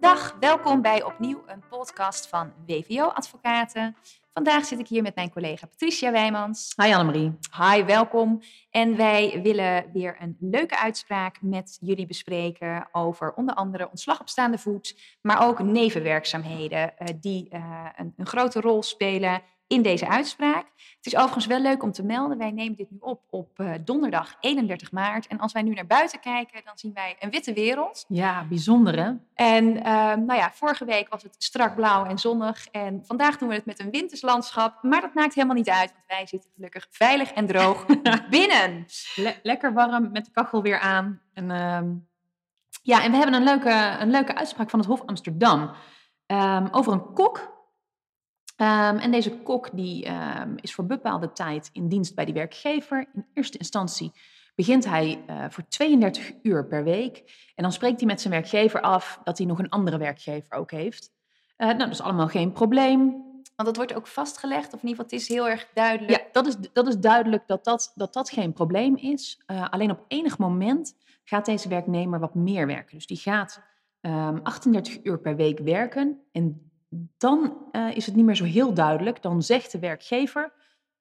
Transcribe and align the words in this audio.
Dag, 0.00 0.36
welkom 0.40 0.82
bij 0.82 1.02
opnieuw 1.02 1.42
een 1.46 1.62
podcast 1.68 2.28
van 2.28 2.52
WVO 2.66 3.06
Advocaten. 3.06 3.96
Vandaag 4.32 4.64
zit 4.64 4.78
ik 4.78 4.88
hier 4.88 5.02
met 5.02 5.14
mijn 5.14 5.30
collega 5.30 5.66
Patricia 5.66 6.12
Wijmans. 6.12 6.72
Hi 6.82 6.92
Annemarie. 6.92 7.38
Hi, 7.56 7.84
welkom. 7.84 8.40
En 8.70 8.96
wij 8.96 9.40
willen 9.42 9.90
weer 9.92 10.16
een 10.20 10.36
leuke 10.40 10.78
uitspraak 10.78 11.36
met 11.40 11.78
jullie 11.80 12.06
bespreken 12.06 12.88
over 12.92 13.32
onder 13.34 13.54
andere 13.54 13.90
ontslag 13.90 14.20
op 14.20 14.28
staande 14.28 14.58
voet, 14.58 15.16
maar 15.22 15.46
ook 15.46 15.62
nevenwerkzaamheden 15.62 16.98
eh, 16.98 17.14
die 17.20 17.48
een, 17.96 18.12
een 18.16 18.26
grote 18.26 18.60
rol 18.60 18.82
spelen 18.82 19.42
in 19.74 19.82
deze 19.82 20.08
uitspraak. 20.08 20.66
Het 20.96 21.06
is 21.06 21.16
overigens 21.16 21.46
wel 21.46 21.60
leuk 21.60 21.82
om 21.82 21.92
te 21.92 22.02
melden. 22.02 22.38
Wij 22.38 22.50
nemen 22.50 22.76
dit 22.76 22.90
nu 22.90 22.96
op 23.00 23.20
op 23.30 23.58
uh, 23.58 23.72
donderdag 23.84 24.36
31 24.40 24.92
maart. 24.92 25.26
En 25.26 25.38
als 25.38 25.52
wij 25.52 25.62
nu 25.62 25.74
naar 25.74 25.86
buiten 25.86 26.20
kijken, 26.20 26.60
dan 26.64 26.78
zien 26.78 26.92
wij 26.94 27.16
een 27.18 27.30
witte 27.30 27.52
wereld. 27.52 28.04
Ja, 28.08 28.44
bijzonder 28.48 28.98
hè? 29.04 29.12
En 29.34 29.64
uh, 29.76 29.82
nou 30.14 30.34
ja, 30.34 30.52
vorige 30.52 30.84
week 30.84 31.08
was 31.08 31.22
het 31.22 31.34
strak 31.38 31.74
blauw 31.74 32.04
en 32.04 32.18
zonnig. 32.18 32.66
En 32.66 33.02
vandaag 33.04 33.38
doen 33.38 33.48
we 33.48 33.54
het 33.54 33.66
met 33.66 33.80
een 33.80 33.90
winterslandschap. 33.90 34.82
Maar 34.82 35.00
dat 35.00 35.14
maakt 35.14 35.34
helemaal 35.34 35.56
niet 35.56 35.70
uit, 35.70 35.92
want 35.92 36.04
wij 36.06 36.26
zitten 36.26 36.50
gelukkig 36.54 36.86
veilig 36.90 37.32
en 37.32 37.46
droog 37.46 37.86
binnen. 38.30 38.86
Le 39.14 39.36
lekker 39.42 39.72
warm 39.72 40.10
met 40.12 40.24
de 40.24 40.30
kachel 40.30 40.62
weer 40.62 40.78
aan. 40.78 41.20
En, 41.32 41.50
uh, 41.50 41.80
ja, 42.82 43.02
en 43.02 43.10
we 43.10 43.16
hebben 43.16 43.34
een 43.34 43.44
leuke, 43.44 43.96
een 44.00 44.10
leuke 44.10 44.34
uitspraak 44.34 44.70
van 44.70 44.78
het 44.78 44.88
Hof 44.88 45.02
Amsterdam. 45.06 45.70
Um, 46.26 46.68
over 46.70 46.92
een 46.92 47.12
kok 47.12 47.53
Um, 48.56 48.98
en 48.98 49.10
deze 49.10 49.30
kok 49.30 49.68
die, 49.72 50.08
um, 50.08 50.54
is 50.60 50.74
voor 50.74 50.86
bepaalde 50.86 51.32
tijd 51.32 51.70
in 51.72 51.88
dienst 51.88 52.14
bij 52.14 52.24
die 52.24 52.34
werkgever. 52.34 53.06
In 53.12 53.26
eerste 53.34 53.58
instantie 53.58 54.12
begint 54.54 54.84
hij 54.84 55.24
uh, 55.30 55.44
voor 55.48 55.64
32 55.68 56.32
uur 56.42 56.66
per 56.66 56.84
week. 56.84 57.16
En 57.54 57.62
dan 57.62 57.72
spreekt 57.72 57.98
hij 57.98 58.08
met 58.08 58.20
zijn 58.20 58.32
werkgever 58.32 58.80
af 58.80 59.20
dat 59.24 59.38
hij 59.38 59.46
nog 59.46 59.58
een 59.58 59.68
andere 59.68 59.98
werkgever 59.98 60.56
ook 60.56 60.70
heeft. 60.70 61.12
Uh, 61.58 61.66
nou, 61.66 61.78
dat 61.78 61.90
is 61.90 62.00
allemaal 62.00 62.28
geen 62.28 62.52
probleem. 62.52 63.22
Want 63.56 63.68
dat 63.68 63.76
wordt 63.76 63.94
ook 63.94 64.06
vastgelegd, 64.06 64.74
of 64.74 64.82
in 64.82 64.88
ieder 64.88 65.04
geval, 65.04 65.04
het 65.04 65.12
is 65.12 65.28
heel 65.28 65.48
erg 65.48 65.68
duidelijk. 65.74 66.18
Ja, 66.18 66.26
dat 66.32 66.46
is, 66.46 66.56
dat 66.72 66.86
is 66.86 66.98
duidelijk 66.98 67.46
dat 67.46 67.64
dat, 67.64 67.92
dat, 67.94 68.12
dat 68.12 68.30
geen 68.30 68.52
probleem 68.52 68.96
is. 68.96 69.42
Uh, 69.46 69.68
alleen 69.70 69.90
op 69.90 70.04
enig 70.08 70.38
moment 70.38 70.96
gaat 71.24 71.44
deze 71.46 71.68
werknemer 71.68 72.20
wat 72.20 72.34
meer 72.34 72.66
werken. 72.66 72.96
Dus 72.96 73.06
die 73.06 73.16
gaat 73.16 73.62
um, 74.00 74.40
38 74.42 75.04
uur 75.04 75.18
per 75.18 75.36
week 75.36 75.58
werken. 75.58 76.20
En 76.32 76.70
dan 77.16 77.56
uh, 77.72 77.96
is 77.96 78.06
het 78.06 78.14
niet 78.14 78.24
meer 78.24 78.34
zo 78.34 78.44
heel 78.44 78.74
duidelijk. 78.74 79.22
Dan 79.22 79.42
zegt 79.42 79.72
de 79.72 79.78
werkgever, 79.78 80.52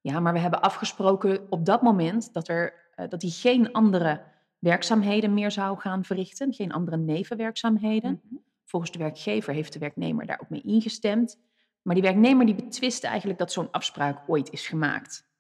ja, 0.02 0.20
maar 0.20 0.34
we 0.34 0.40
hebben 0.40 0.62
afgesproken 0.62 1.46
op 1.50 1.66
dat 1.66 1.82
moment 1.82 2.34
dat, 2.34 2.48
er, 2.48 2.74
uh, 2.96 3.10
dat 3.10 3.22
hij 3.22 3.32
geen 3.32 3.72
andere 3.72 4.24
werkzaamheden 4.60 5.34
meer 5.34 5.52
zou 5.52 5.80
gaan 5.80 6.04
verrichten, 6.04 6.54
geen 6.54 6.72
andere 6.72 6.98
nevenwerkzaamheden. 6.98 8.12
Mm 8.12 8.22
-hmm. 8.30 8.44
Volgens 8.66 8.92
de 8.92 9.00
werkgever 9.00 9.54
heeft 9.54 9.74
de 9.74 9.80
werknemer 9.80 10.26
daar 10.26 10.40
ook 10.42 10.50
mee 10.50 10.62
ingestemd. 10.62 11.40
Maar 11.82 11.96
die 11.96 12.04
werknemer 12.04 12.46
die 12.46 12.56
betwist 12.56 13.04
eigenlijk 13.04 13.40
dat 13.40 13.52
zo'n 13.52 13.72
afspraak 13.72 14.20
ooit 14.28 14.50
is 14.50 14.68
gemaakt. 14.68 15.32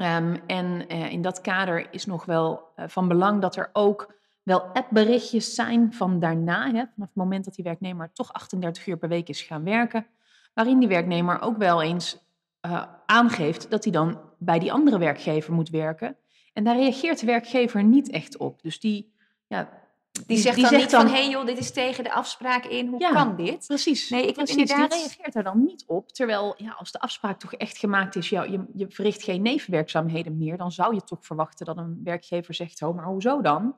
Um, 0.00 0.34
en 0.46 0.92
uh, 0.92 1.12
in 1.12 1.22
dat 1.22 1.40
kader 1.40 1.92
is 1.92 2.06
nog 2.06 2.24
wel 2.24 2.72
van 2.76 3.08
belang 3.08 3.40
dat 3.40 3.56
er 3.56 3.70
ook 3.72 4.17
wel 4.48 4.62
appberichtjes 4.62 5.54
zijn 5.54 5.92
van 5.92 6.20
daarna, 6.20 6.64
hè, 6.64 6.84
vanaf 6.94 7.08
het 7.08 7.14
moment 7.14 7.44
dat 7.44 7.54
die 7.54 7.64
werknemer 7.64 8.12
toch 8.12 8.32
38 8.32 8.86
uur 8.86 8.96
per 8.96 9.08
week 9.08 9.28
is 9.28 9.42
gaan 9.42 9.64
werken, 9.64 10.06
waarin 10.54 10.78
die 10.78 10.88
werknemer 10.88 11.40
ook 11.40 11.56
wel 11.56 11.82
eens 11.82 12.18
uh, 12.66 12.82
aangeeft 13.06 13.70
dat 13.70 13.84
hij 13.84 13.92
dan 13.92 14.20
bij 14.38 14.58
die 14.58 14.72
andere 14.72 14.98
werkgever 14.98 15.52
moet 15.52 15.70
werken. 15.70 16.16
En 16.52 16.64
daar 16.64 16.76
reageert 16.76 17.20
de 17.20 17.26
werkgever 17.26 17.84
niet 17.84 18.10
echt 18.10 18.36
op. 18.36 18.62
Dus 18.62 18.80
die, 18.80 19.12
ja, 19.46 19.68
die, 20.12 20.24
die 20.26 20.36
zegt 20.36 20.54
die 20.54 20.64
dan 20.64 20.72
zegt 20.72 20.82
niet 20.82 20.90
dan, 20.90 21.00
van, 21.00 21.14
hé 21.14 21.20
hey 21.20 21.30
joh, 21.30 21.46
dit 21.46 21.58
is 21.58 21.72
tegen 21.72 22.04
de 22.04 22.12
afspraak 22.12 22.64
in, 22.64 22.86
hoe 22.86 23.00
ja, 23.00 23.10
kan 23.10 23.36
dit? 23.36 23.66
Precies. 23.66 24.10
Nee, 24.10 24.26
ik 24.26 24.34
precies, 24.34 24.56
inderdaad... 24.56 24.90
Die 24.90 24.98
reageert 24.98 25.32
daar 25.32 25.42
dan 25.42 25.64
niet 25.64 25.84
op. 25.86 26.12
Terwijl, 26.12 26.54
ja, 26.56 26.70
als 26.70 26.92
de 26.92 27.00
afspraak 27.00 27.38
toch 27.38 27.54
echt 27.54 27.78
gemaakt 27.78 28.16
is, 28.16 28.28
je, 28.28 28.64
je 28.74 28.86
verricht 28.88 29.22
geen 29.22 29.42
nevenwerkzaamheden 29.42 30.36
meer, 30.36 30.56
dan 30.56 30.72
zou 30.72 30.94
je 30.94 31.04
toch 31.04 31.26
verwachten 31.26 31.66
dat 31.66 31.76
een 31.76 32.00
werkgever 32.04 32.54
zegt, 32.54 32.82
oh, 32.82 32.96
maar 32.96 33.04
hoezo 33.04 33.40
dan? 33.40 33.74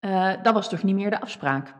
Uh, 0.00 0.42
dat 0.42 0.54
was 0.54 0.68
toch 0.68 0.82
niet 0.82 0.94
meer 0.94 1.10
de 1.10 1.20
afspraak? 1.20 1.74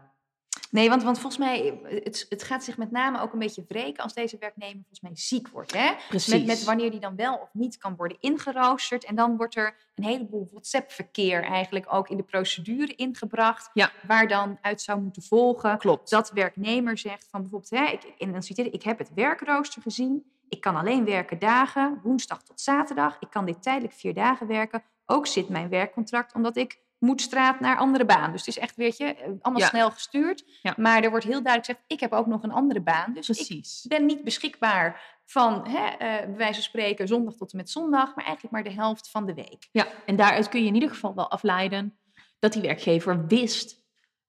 Nee, 0.70 0.88
want, 0.88 1.02
want 1.02 1.18
volgens 1.18 1.42
mij, 1.42 1.80
het, 1.82 2.26
het 2.28 2.42
gaat 2.42 2.64
zich 2.64 2.76
met 2.76 2.90
name 2.90 3.20
ook 3.20 3.32
een 3.32 3.38
beetje 3.38 3.64
wreken 3.68 4.02
als 4.02 4.14
deze 4.14 4.36
werknemer 4.38 4.74
volgens 4.74 5.00
mij 5.00 5.10
ziek 5.14 5.48
wordt. 5.48 5.74
Hè? 5.74 5.92
Precies. 6.08 6.32
Met, 6.32 6.46
met 6.46 6.64
wanneer 6.64 6.90
die 6.90 7.00
dan 7.00 7.16
wel 7.16 7.34
of 7.34 7.48
niet 7.52 7.78
kan 7.78 7.96
worden 7.96 8.16
ingeroosterd. 8.20 9.04
En 9.04 9.14
dan 9.14 9.36
wordt 9.36 9.56
er 9.56 9.76
een 9.94 10.04
heleboel 10.04 10.48
WhatsApp-verkeer 10.50 11.42
eigenlijk 11.42 11.86
ook 11.92 12.08
in 12.08 12.16
de 12.16 12.22
procedure 12.22 12.94
ingebracht. 12.94 13.70
Ja. 13.72 13.90
Waar 14.06 14.28
dan 14.28 14.58
uit 14.60 14.80
zou 14.80 15.00
moeten 15.00 15.22
volgen 15.22 15.78
Klopt. 15.78 16.10
dat 16.10 16.30
werknemer 16.30 16.98
zegt 16.98 17.28
van 17.30 17.40
bijvoorbeeld, 17.40 17.70
hè, 17.70 17.84
ik, 17.84 18.14
en 18.18 18.32
dan 18.32 18.42
citeer 18.42 18.66
ik, 18.66 18.72
ik 18.72 18.82
heb 18.82 18.98
het 18.98 19.14
werkrooster 19.14 19.82
gezien. 19.82 20.32
Ik 20.48 20.60
kan 20.60 20.76
alleen 20.76 21.04
werken 21.04 21.38
dagen, 21.38 22.00
woensdag 22.02 22.42
tot 22.42 22.60
zaterdag. 22.60 23.16
Ik 23.20 23.30
kan 23.30 23.44
dit 23.44 23.62
tijdelijk 23.62 23.94
vier 23.94 24.14
dagen 24.14 24.46
werken. 24.46 24.82
Ook 25.06 25.26
zit 25.26 25.48
mijn 25.48 25.68
werkcontract 25.68 26.34
omdat 26.34 26.56
ik 26.56 26.78
moet 26.98 27.20
straat 27.20 27.60
naar 27.60 27.76
andere 27.76 28.04
baan. 28.04 28.32
Dus 28.32 28.40
het 28.46 28.56
is 28.56 28.58
echt, 28.62 28.76
weet 28.76 28.96
je, 28.96 29.16
allemaal 29.40 29.62
Ja. 29.62 29.68
snel 29.68 29.90
gestuurd. 29.90 30.44
Ja. 30.62 30.74
Maar 30.76 31.02
er 31.02 31.10
wordt 31.10 31.24
heel 31.24 31.42
duidelijk 31.42 31.64
gezegd, 31.64 31.84
ik 31.86 32.00
heb 32.00 32.12
ook 32.12 32.26
nog 32.26 32.42
een 32.42 32.52
andere 32.52 32.80
baan. 32.80 33.12
Dus 33.12 33.26
Precies. 33.26 33.84
ik 33.84 33.90
ben 33.90 34.06
niet 34.06 34.24
beschikbaar 34.24 35.16
van, 35.26 35.68
hè, 35.68 35.86
eh, 35.86 35.98
bij 35.98 36.36
wijze 36.36 36.54
van 36.54 36.62
spreken, 36.62 37.08
zondag 37.08 37.34
tot 37.34 37.50
en 37.52 37.56
met 37.56 37.70
zondag. 37.70 38.14
Maar 38.14 38.24
eigenlijk 38.24 38.54
maar 38.54 38.64
de 38.64 38.80
helft 38.80 39.10
van 39.10 39.26
de 39.26 39.34
week. 39.34 39.68
Ja, 39.72 39.86
en 40.06 40.16
daaruit 40.16 40.48
kun 40.48 40.60
je 40.60 40.66
in 40.66 40.74
ieder 40.74 40.88
geval 40.88 41.14
wel 41.14 41.30
afleiden 41.30 41.98
dat 42.38 42.52
die 42.52 42.62
werkgever 42.62 43.26
wist 43.26 43.76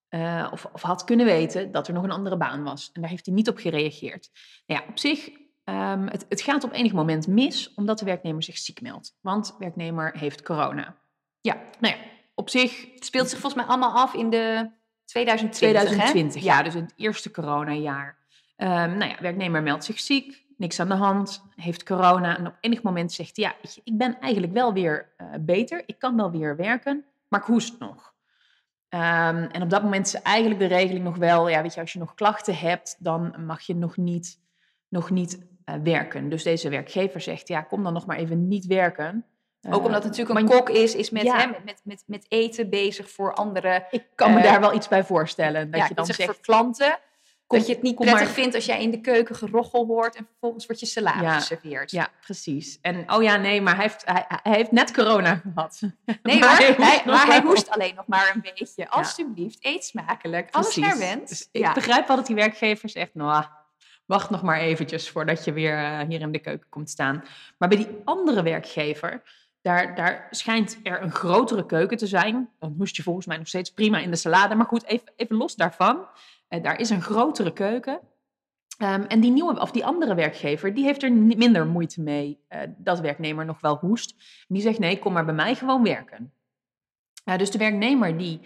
eh, 0.08 0.48
of, 0.52 0.66
of 0.74 0.82
had 0.82 1.04
kunnen 1.04 1.26
weten 1.26 1.72
dat 1.72 1.88
er 1.88 1.94
nog 1.94 2.04
een 2.04 2.12
andere 2.12 2.38
baan 2.38 2.64
was. 2.64 2.90
En 2.94 3.02
daar 3.02 3.10
heeft 3.10 3.26
hij 3.26 3.36
niet 3.36 3.50
op 3.50 3.58
gereageerd. 3.58 4.30
Nou 4.66 4.82
ja, 4.82 4.88
op 4.90 5.00
zich, 5.00 5.30
ehm, 5.64 6.08
het, 6.08 6.26
het 6.30 6.42
gaat 6.42 6.64
op 6.64 6.72
enig 6.74 6.94
moment 6.94 7.28
mis 7.28 7.74
omdat 7.74 8.00
de 8.00 8.06
werknemer 8.06 8.44
zich 8.44 8.58
ziek 8.58 8.82
meldt. 8.82 9.18
Want 9.22 9.48
de 9.48 9.54
werknemer 9.58 10.18
heeft 10.18 10.42
corona. 10.44 10.98
Ja, 11.42 11.54
nou 11.80 11.96
ja, 11.96 12.02
op 12.40 12.50
zich 12.50 12.94
Het 12.94 13.06
speelt 13.06 13.30
zich 13.30 13.40
volgens 13.40 13.62
mij 13.62 13.72
allemaal 13.72 13.94
af 13.94 14.14
in 14.14 14.30
de 14.30 14.70
2020. 15.06 15.58
2020, 15.58 16.42
hè? 16.42 16.48
ja, 16.48 16.64
dus 16.64 16.74
het 16.74 16.94
eerste 16.96 17.32
coronajaar. 17.32 18.18
Ehm 18.56 18.98
nou 18.98 19.12
ja, 19.12 19.18
werknemer 19.22 19.64
meldt 19.64 19.84
zich 19.84 20.00
ziek, 20.00 20.46
niks 20.58 20.80
aan 20.80 20.88
de 20.88 20.96
hand, 20.96 21.44
heeft 21.56 21.84
corona. 21.84 22.38
En 22.38 22.48
op 22.48 22.58
enig 22.60 22.82
moment 22.82 23.12
zegt 23.12 23.38
hij, 23.38 23.46
ja, 23.46 23.70
ik 23.84 23.98
ben 23.98 24.20
eigenlijk 24.20 24.54
wel 24.54 24.74
weer 24.74 25.14
eh, 25.18 25.28
beter. 25.40 25.84
Ik 25.86 26.00
kan 26.00 26.16
wel 26.16 26.32
weer 26.32 26.56
werken, 26.56 27.06
maar 27.28 27.40
ik 27.40 27.46
hoest 27.46 27.80
nog. 27.80 28.14
Ehm, 28.90 29.44
en 29.52 29.62
op 29.62 29.70
dat 29.70 29.84
moment 29.84 30.06
is 30.06 30.22
eigenlijk 30.22 30.60
de 30.60 30.68
regeling 30.68 31.04
nog 31.04 31.18
wel, 31.18 31.50
ja, 31.50 31.62
weet 31.62 31.74
je, 31.74 31.82
als 31.82 31.94
je 31.94 32.00
nog 32.00 32.14
klachten 32.14 32.56
hebt, 32.56 32.96
dan 33.00 33.36
mag 33.46 33.62
je 33.62 33.76
nog 33.76 33.98
niet, 33.98 34.40
nog 34.90 35.10
niet 35.10 35.48
eh, 35.66 35.76
werken. 35.84 36.30
Dus 36.30 36.44
deze 36.44 36.70
werkgever 36.70 37.22
zegt, 37.22 37.48
ja, 37.48 37.62
kom 37.62 37.84
dan 37.84 37.94
nog 37.94 38.06
maar 38.06 38.18
even 38.18 38.48
niet 38.48 38.66
werken. 38.66 39.26
Ook 39.70 39.86
omdat 39.86 40.04
het 40.04 40.12
natuurlijk 40.12 40.40
een 40.40 40.46
maar 40.46 40.56
kok 40.58 40.70
is, 40.70 40.96
is 40.96 41.10
met, 41.10 41.24
Ja. 41.24 41.38
hè, 41.38 41.48
met, 41.66 41.82
met, 41.84 42.04
met, 42.06 42.26
eten 42.28 42.70
bezig 42.70 43.10
voor 43.10 43.34
andere. 43.34 43.88
Ik 43.92 44.06
kan 44.16 44.32
me 44.34 44.38
Eh, 44.38 44.44
daar 44.44 44.60
wel 44.60 44.74
iets 44.74 44.88
bij 44.88 45.04
voorstellen. 45.04 45.72
Dat 45.72 45.80
ja, 45.80 45.86
je 45.88 45.94
dan 45.94 46.06
zegt, 46.06 46.24
voor 46.24 46.40
klanten. 46.42 47.00
kom- 47.48 47.58
dat 47.58 47.68
je 47.68 47.74
het 47.74 47.82
niet 47.84 47.96
prettig 47.96 48.20
maar- 48.20 48.28
vindt 48.28 48.56
als 48.56 48.66
jij 48.66 48.82
in 48.82 48.92
de 48.92 49.02
keuken 49.02 49.36
gerochel 49.36 49.86
hoort 49.86 50.16
en 50.16 50.26
vervolgens 50.30 50.66
wordt 50.66 50.82
je 50.82 50.88
salade 50.88 51.24
Ja. 51.24 51.34
geserveerd. 51.40 51.92
Ja, 51.92 52.08
precies. 52.22 52.78
En 52.82 53.12
oh 53.14 53.24
ja, 53.24 53.36
nee, 53.36 53.62
maar 53.62 53.74
hij 53.76 53.84
heeft, 53.84 54.02
hij, 54.06 54.26
hij 54.28 54.56
heeft 54.56 54.72
net 54.72 54.94
corona 54.94 55.36
gehad. 55.36 55.80
Nee 56.24 56.40
Maar 56.40 56.58
hij 56.58 56.66
hij, 56.66 56.76
hoest 56.76 57.06
nog 57.06 57.16
maar 57.16 57.26
hij 57.28 57.42
wel. 57.42 57.52
hoest 57.52 57.70
alleen 57.70 57.96
nog 57.96 58.08
maar 58.08 58.32
een 58.36 58.42
beetje. 58.56 58.90
Alsjeblieft, 58.90 59.58
eet 59.66 59.84
smakelijk. 59.86 60.48
Alles 60.52 60.76
naar 60.76 60.98
wens. 60.98 61.30
Dus 61.30 61.50
ik 61.52 61.62
ja. 61.62 61.74
begrijp 61.74 62.08
wel 62.08 62.16
dat 62.16 62.26
die 62.26 62.36
werkgever 62.36 62.90
zegt, 62.90 63.14
nou, 63.16 63.44
wacht 64.06 64.30
nog 64.30 64.42
maar 64.42 64.60
eventjes 64.60 65.10
voordat 65.10 65.44
je 65.46 65.54
weer 65.54 65.78
eh, 65.78 66.00
hier 66.08 66.22
in 66.22 66.32
de 66.32 66.40
keuken 66.40 66.70
komt 66.70 66.90
staan. 66.90 67.24
Maar 67.58 67.70
bij 67.70 67.78
die 67.78 67.88
andere 68.06 68.44
werkgever, 68.44 69.22
daar, 69.62 69.96
daar 69.96 70.28
schijnt 70.32 70.80
er 70.84 71.02
een 71.02 71.12
grotere 71.12 71.66
keuken 71.66 71.98
te 71.98 72.08
zijn. 72.08 72.50
Dan 72.60 72.76
hoest 72.78 72.96
je 72.96 73.04
volgens 73.04 73.26
mij 73.26 73.38
nog 73.38 73.48
steeds 73.48 73.72
prima 73.72 73.98
in 74.00 74.10
de 74.10 74.16
salade. 74.16 74.56
Maar 74.56 74.66
goed, 74.66 74.86
even, 74.86 75.12
even 75.16 75.36
los 75.36 75.56
daarvan. 75.56 76.08
Eh, 76.48 76.64
daar 76.64 76.80
is 76.80 76.90
een 76.90 77.02
grotere 77.02 77.54
keuken. 77.54 78.00
Ehm, 78.78 79.02
en 79.02 79.20
die 79.20 79.32
nieuwe, 79.32 79.60
of 79.60 79.72
die 79.72 79.86
andere 79.86 80.16
werkgever, 80.16 80.74
die 80.74 80.84
heeft 80.84 81.04
er 81.04 81.14
minder 81.14 81.68
moeite 81.68 82.02
mee 82.02 82.40
eh, 82.48 82.62
dat 82.78 83.00
werknemer 83.00 83.46
nog 83.46 83.62
wel 83.62 83.76
hoest. 83.76 84.16
Die 84.48 84.62
zegt, 84.62 84.80
nee, 84.80 85.00
kom 85.00 85.14
maar 85.14 85.26
bij 85.26 85.34
mij 85.34 85.56
gewoon 85.56 85.84
werken. 85.84 86.34
Eh, 87.24 87.38
dus 87.38 87.52
de 87.52 87.58
werknemer 87.58 88.18
die 88.18 88.42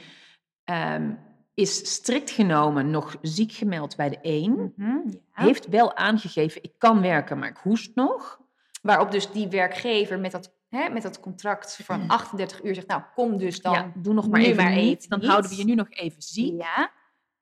ehm, 0.64 1.12
is 1.54 1.94
strikt 1.94 2.32
genomen 2.32 2.92
nog 2.92 3.18
ziek 3.22 3.52
gemeld 3.52 3.96
bij 3.96 4.10
de 4.10 4.20
een. 4.22 4.74
Mhm, 4.76 4.98
ja. 5.10 5.18
Heeft 5.32 5.68
wel 5.68 5.96
aangegeven, 5.96 6.64
ik 6.64 6.74
kan 6.78 7.02
werken, 7.02 7.40
maar 7.40 7.50
ik 7.50 7.58
hoest 7.58 7.96
nog. 7.96 8.42
Waarop 8.84 9.12
dus 9.12 9.32
die 9.32 9.48
werkgever 9.48 10.20
met 10.20 10.32
dat, 10.32 10.54
hè, 10.70 10.90
met 10.90 11.02
dat 11.02 11.20
contract 11.20 11.80
van 11.84 12.08
38 12.08 12.64
uur 12.64 12.76
zegt, 12.76 12.88
nou 12.88 13.02
kom 13.16 13.38
dus 13.38 13.62
dan. 13.62 13.74
ja, 13.74 13.92
doe 13.96 14.14
nog 14.14 14.30
maar 14.30 14.42
even 14.42 14.64
maar 14.64 14.76
niet. 14.76 15.10
Dan 15.10 15.24
houden 15.24 15.50
we 15.50 15.58
je 15.58 15.66
nu 15.66 15.76
nog 15.76 15.90
even 15.90 16.22
ziek. 16.22 16.62
Ja, 16.62 16.92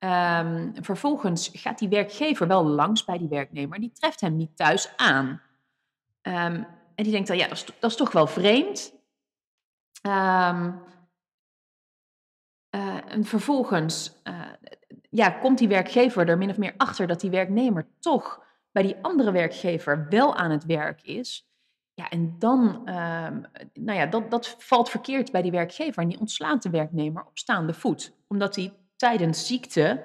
Ehm, 0.01 0.71
vervolgens 0.73 1.49
gaat 1.53 1.79
die 1.79 1.89
werkgever 1.89 2.47
wel 2.47 2.65
langs 2.65 3.05
bij 3.05 3.17
die 3.17 3.27
werknemer. 3.27 3.79
Die 3.79 3.91
treft 3.91 4.21
hem 4.21 4.35
niet 4.35 4.57
thuis 4.57 4.97
aan. 4.97 5.41
Ehm, 6.21 6.63
en 6.95 7.03
die 7.03 7.11
denkt 7.11 7.27
dan, 7.27 7.37
ja, 7.37 7.47
dat 7.47 7.57
is, 7.57 7.65
dat 7.79 7.91
is 7.91 7.97
toch 7.97 8.11
wel 8.11 8.27
vreemd. 8.27 8.93
Ehm, 10.01 10.71
en 13.07 13.25
vervolgens 13.25 14.21
uh, 14.23 14.39
ja, 15.09 15.29
komt 15.29 15.57
die 15.57 15.67
werkgever 15.67 16.29
er 16.29 16.37
min 16.37 16.49
of 16.49 16.57
meer 16.57 16.73
achter 16.77 17.07
dat 17.07 17.19
die 17.19 17.29
werknemer 17.29 17.87
toch 17.99 18.43
bij 18.71 18.83
die 18.83 18.95
andere 19.01 19.31
werkgever 19.31 20.05
wel 20.09 20.35
aan 20.35 20.51
het 20.51 20.65
werk 20.65 21.01
is. 21.01 21.49
Ja, 21.93 22.09
en 22.09 22.35
dan, 22.39 22.81
ehm, 22.85 23.41
nou 23.73 23.99
ja, 23.99 24.05
dat, 24.05 24.31
dat 24.31 24.55
valt 24.59 24.89
verkeerd 24.89 25.31
bij 25.31 25.41
die 25.41 25.51
werkgever 25.51 26.01
en 26.01 26.09
die 26.09 26.19
ontslaat 26.19 26.63
de 26.63 26.69
werknemer 26.69 27.25
op 27.25 27.37
staande 27.37 27.73
voet. 27.73 28.13
Omdat 28.27 28.55
hij 28.55 28.73
tijdens 28.95 29.47
ziekte 29.47 30.03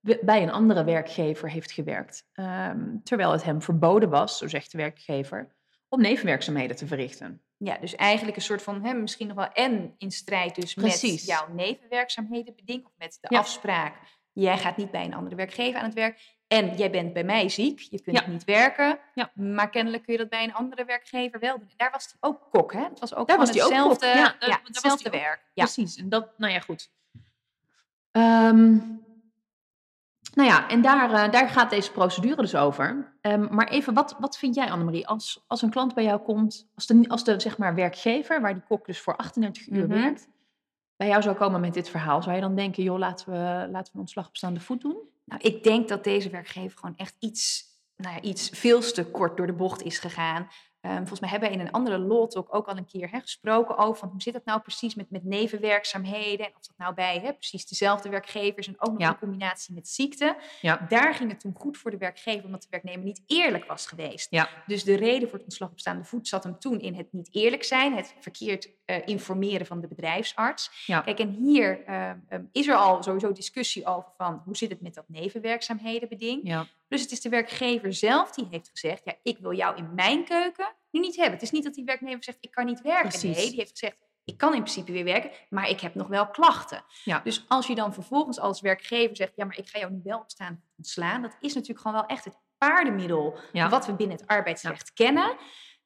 bij 0.00 0.42
een 0.42 0.50
andere 0.50 0.84
werkgever 0.84 1.50
heeft 1.50 1.72
gewerkt. 1.72 2.28
Ehm, 2.32 2.98
terwijl 3.04 3.32
het 3.32 3.44
hem 3.44 3.62
verboden 3.62 4.10
was, 4.10 4.38
zo 4.38 4.48
zegt 4.48 4.72
de 4.72 4.78
werkgever, 4.78 5.54
om 5.88 6.00
nevenwerkzaamheden 6.00 6.76
te 6.76 6.86
verrichten. 6.86 7.42
Ja, 7.56 7.78
dus 7.78 7.94
eigenlijk 7.94 8.36
een 8.36 8.42
soort 8.42 8.62
van, 8.62 8.84
hè, 8.84 8.94
misschien 8.94 9.26
nog 9.26 9.36
wel 9.36 9.48
en 9.48 9.94
in 9.98 10.10
strijd 10.10 10.54
dus 10.54 10.74
met 10.74 11.24
jouw 11.26 11.48
nevenwerkzaamheden 11.52 12.54
beding, 12.54 12.86
of 12.86 12.92
met 12.96 13.18
de 13.20 13.28
afspraak, 13.28 13.94
jij 14.32 14.58
gaat 14.58 14.76
niet 14.76 14.90
bij 14.90 15.04
een 15.04 15.14
andere 15.14 15.36
werkgever 15.36 15.80
aan 15.80 15.86
het 15.86 15.94
werk. 15.94 16.38
En 16.50 16.76
jij 16.76 16.90
bent 16.90 17.12
bij 17.12 17.24
mij 17.24 17.48
ziek, 17.48 17.80
je 17.80 18.00
kunt 18.00 18.26
niet 18.26 18.44
werken. 18.44 18.98
Ja. 19.14 19.30
Maar 19.34 19.70
kennelijk 19.70 20.02
kun 20.02 20.12
je 20.12 20.18
dat 20.18 20.28
bij 20.28 20.44
een 20.44 20.54
andere 20.54 20.84
werkgever 20.84 21.40
wel 21.40 21.58
doen. 21.58 21.68
En 21.68 21.74
daar 21.76 21.90
was 21.90 22.04
hij 22.04 22.30
ook 22.30 22.40
kok, 22.50 22.72
hè? 22.72 22.82
Het 22.82 23.00
was 23.00 23.14
ook 23.14 23.28
Daar 23.28 23.38
was 23.38 23.48
hetzelfde, 23.48 24.06
ook 24.08 24.14
ja, 24.14 24.34
ja, 24.40 24.60
hetzelfde 24.64 25.10
werk. 25.10 25.40
Precies, 25.54 25.96
en 25.96 26.08
dat, 26.08 26.38
nou 26.38 26.52
ja, 26.52 26.60
goed. 26.60 26.90
Um, 28.12 29.02
nou 30.34 30.48
ja, 30.48 30.68
en 30.68 30.82
daar, 30.82 31.10
uh, 31.10 31.32
daar 31.32 31.48
gaat 31.48 31.70
deze 31.70 31.92
procedure 31.92 32.42
dus 32.42 32.54
over. 32.54 33.14
Um, 33.22 33.48
maar 33.50 33.68
even, 33.68 33.94
wat, 33.94 34.16
wat 34.18 34.38
vind 34.38 34.54
jij, 34.54 34.70
Annemarie, 34.70 35.06
als, 35.06 35.44
als 35.46 35.62
een 35.62 35.70
klant 35.70 35.94
bij 35.94 36.04
jou 36.04 36.20
komt, 36.20 36.68
als 36.74 36.86
de, 36.86 37.04
als 37.08 37.24
de 37.24 37.40
zeg 37.40 37.58
maar, 37.58 37.74
werkgever, 37.74 38.40
waar 38.40 38.54
die 38.54 38.62
kok 38.68 38.86
dus 38.86 39.00
voor 39.00 39.16
38 39.16 39.68
uur 39.68 39.84
mm 39.84 39.90
-hmm. 39.90 40.02
werkt, 40.02 40.28
bij 40.96 41.08
jou 41.08 41.22
zou 41.22 41.36
komen 41.36 41.60
met 41.60 41.74
dit 41.74 41.88
verhaal, 41.88 42.22
zou 42.22 42.34
je 42.34 42.40
dan 42.40 42.54
denken, 42.54 42.82
joh, 42.82 42.98
laten 42.98 43.32
we, 43.32 43.38
laten 43.70 43.84
we 43.84 43.90
een 43.92 44.00
ontslag 44.00 44.28
op 44.28 44.36
staande 44.36 44.60
voet 44.60 44.80
doen? 44.80 45.08
Nou, 45.30 45.42
ik 45.42 45.62
denk 45.62 45.88
dat 45.88 46.04
deze 46.04 46.30
werkgever 46.30 46.78
gewoon 46.78 46.96
echt 46.96 47.16
iets, 47.18 47.64
nou 47.96 48.14
ja, 48.14 48.20
iets 48.20 48.48
veel 48.48 48.80
te 48.80 49.04
kort 49.04 49.36
door 49.36 49.46
de 49.46 49.52
bocht 49.52 49.82
is 49.82 49.98
gegaan. 49.98 50.48
Um, 50.82 50.96
volgens 50.96 51.20
mij 51.20 51.28
hebben 51.28 51.48
we 51.48 51.54
in 51.54 51.60
een 51.60 51.72
andere 51.72 51.98
lot 51.98 52.36
ook, 52.36 52.54
ook 52.54 52.66
al 52.66 52.76
een 52.76 52.86
keer 52.86 53.10
hè, 53.10 53.20
gesproken 53.20 53.76
over 53.76 53.96
van 53.96 54.08
hoe 54.08 54.22
zit 54.22 54.32
dat 54.32 54.44
nou 54.44 54.60
precies 54.60 54.94
met, 54.94 55.10
met 55.10 55.24
nevenwerkzaamheden 55.24 56.46
en 56.46 56.52
of 56.56 56.66
dat 56.66 56.76
nou 56.76 56.94
bij 56.94 57.20
hè, 57.22 57.32
precies 57.32 57.66
dezelfde 57.66 58.08
werkgevers 58.08 58.66
en 58.66 58.74
ook 58.78 58.90
nog 58.90 59.00
ja. 59.00 59.08
in 59.08 59.18
combinatie 59.18 59.74
met 59.74 59.88
ziekte. 59.88 60.36
Ja. 60.60 60.86
Daar 60.88 61.14
ging 61.14 61.30
het 61.30 61.40
toen 61.40 61.54
goed 61.56 61.78
voor 61.78 61.90
de 61.90 61.96
werkgever 61.96 62.44
omdat 62.44 62.62
de 62.62 62.66
werknemer 62.70 63.04
niet 63.04 63.22
eerlijk 63.26 63.64
was 63.64 63.86
geweest. 63.86 64.30
Ja. 64.30 64.48
Dus 64.66 64.84
de 64.84 64.94
reden 64.96 65.28
voor 65.28 65.38
het 65.38 65.46
ontslag 65.46 65.70
op 65.70 65.80
staande 65.80 66.04
voet 66.04 66.28
zat 66.28 66.44
hem 66.44 66.58
toen 66.58 66.80
in 66.80 66.94
het 66.94 67.12
niet 67.12 67.28
eerlijk 67.34 67.64
zijn, 67.64 67.96
het 67.96 68.14
verkeerd 68.20 68.70
uh, 68.86 68.96
informeren 69.04 69.66
van 69.66 69.80
de 69.80 69.88
bedrijfsarts. 69.88 70.84
Kijk, 70.86 71.18
en 71.18 71.30
hier 71.30 71.88
uh, 71.88 72.10
um, 72.30 72.48
is 72.52 72.68
er 72.68 72.74
al 72.74 73.02
sowieso 73.02 73.32
discussie 73.32 73.86
over 73.86 74.10
van 74.16 74.42
hoe 74.44 74.56
zit 74.56 74.70
het 74.70 74.80
met 74.80 74.94
dat 74.94 75.04
nevenwerkzaamhedenbeding. 75.08 76.68
Dus 76.90 77.00
het 77.00 77.10
is 77.10 77.20
de 77.20 77.28
werkgever 77.28 77.92
zelf 77.92 78.30
die 78.30 78.46
heeft 78.50 78.68
gezegd, 78.68 79.04
ja, 79.04 79.14
ik 79.22 79.38
wil 79.38 79.52
jou 79.52 79.76
in 79.76 79.94
mijn 79.94 80.24
keuken 80.24 80.72
nu 80.90 81.00
niet 81.00 81.16
hebben. 81.16 81.34
Het 81.34 81.42
is 81.42 81.50
niet 81.50 81.64
dat 81.64 81.74
die 81.74 81.84
werknemer 81.84 82.24
zegt, 82.24 82.38
ik 82.40 82.50
kan 82.50 82.66
niet 82.66 82.80
werken. 82.80 83.08
Precies. 83.08 83.36
Nee, 83.36 83.48
die 83.48 83.58
heeft 83.58 83.70
gezegd, 83.70 83.96
ik 84.24 84.38
kan 84.38 84.54
in 84.54 84.62
principe 84.62 84.92
weer 84.92 85.04
werken, 85.04 85.30
maar 85.48 85.68
ik 85.68 85.80
heb 85.80 85.94
nog 85.94 86.06
wel 86.06 86.30
klachten. 86.30 86.84
Ja. 87.04 87.20
Dus 87.24 87.44
als 87.48 87.66
je 87.66 87.74
dan 87.74 87.94
vervolgens 87.94 88.38
als 88.38 88.60
werkgever 88.60 89.16
zegt, 89.16 89.32
ja, 89.36 89.44
maar 89.44 89.58
ik 89.58 89.68
ga 89.68 89.78
jou 89.78 89.92
nu 89.92 90.00
wel 90.04 90.18
opstaan 90.18 90.62
ontslaan, 90.76 91.22
dat 91.22 91.36
is 91.40 91.54
natuurlijk 91.54 91.80
gewoon 91.80 91.96
wel 91.96 92.06
echt 92.06 92.24
het 92.24 92.38
paardenmiddel 92.58 93.38
ja. 93.52 93.68
wat 93.68 93.86
we 93.86 93.94
binnen 93.94 94.16
het 94.16 94.26
arbeidsrecht 94.26 94.90
ja. 94.94 95.04
kennen. 95.04 95.36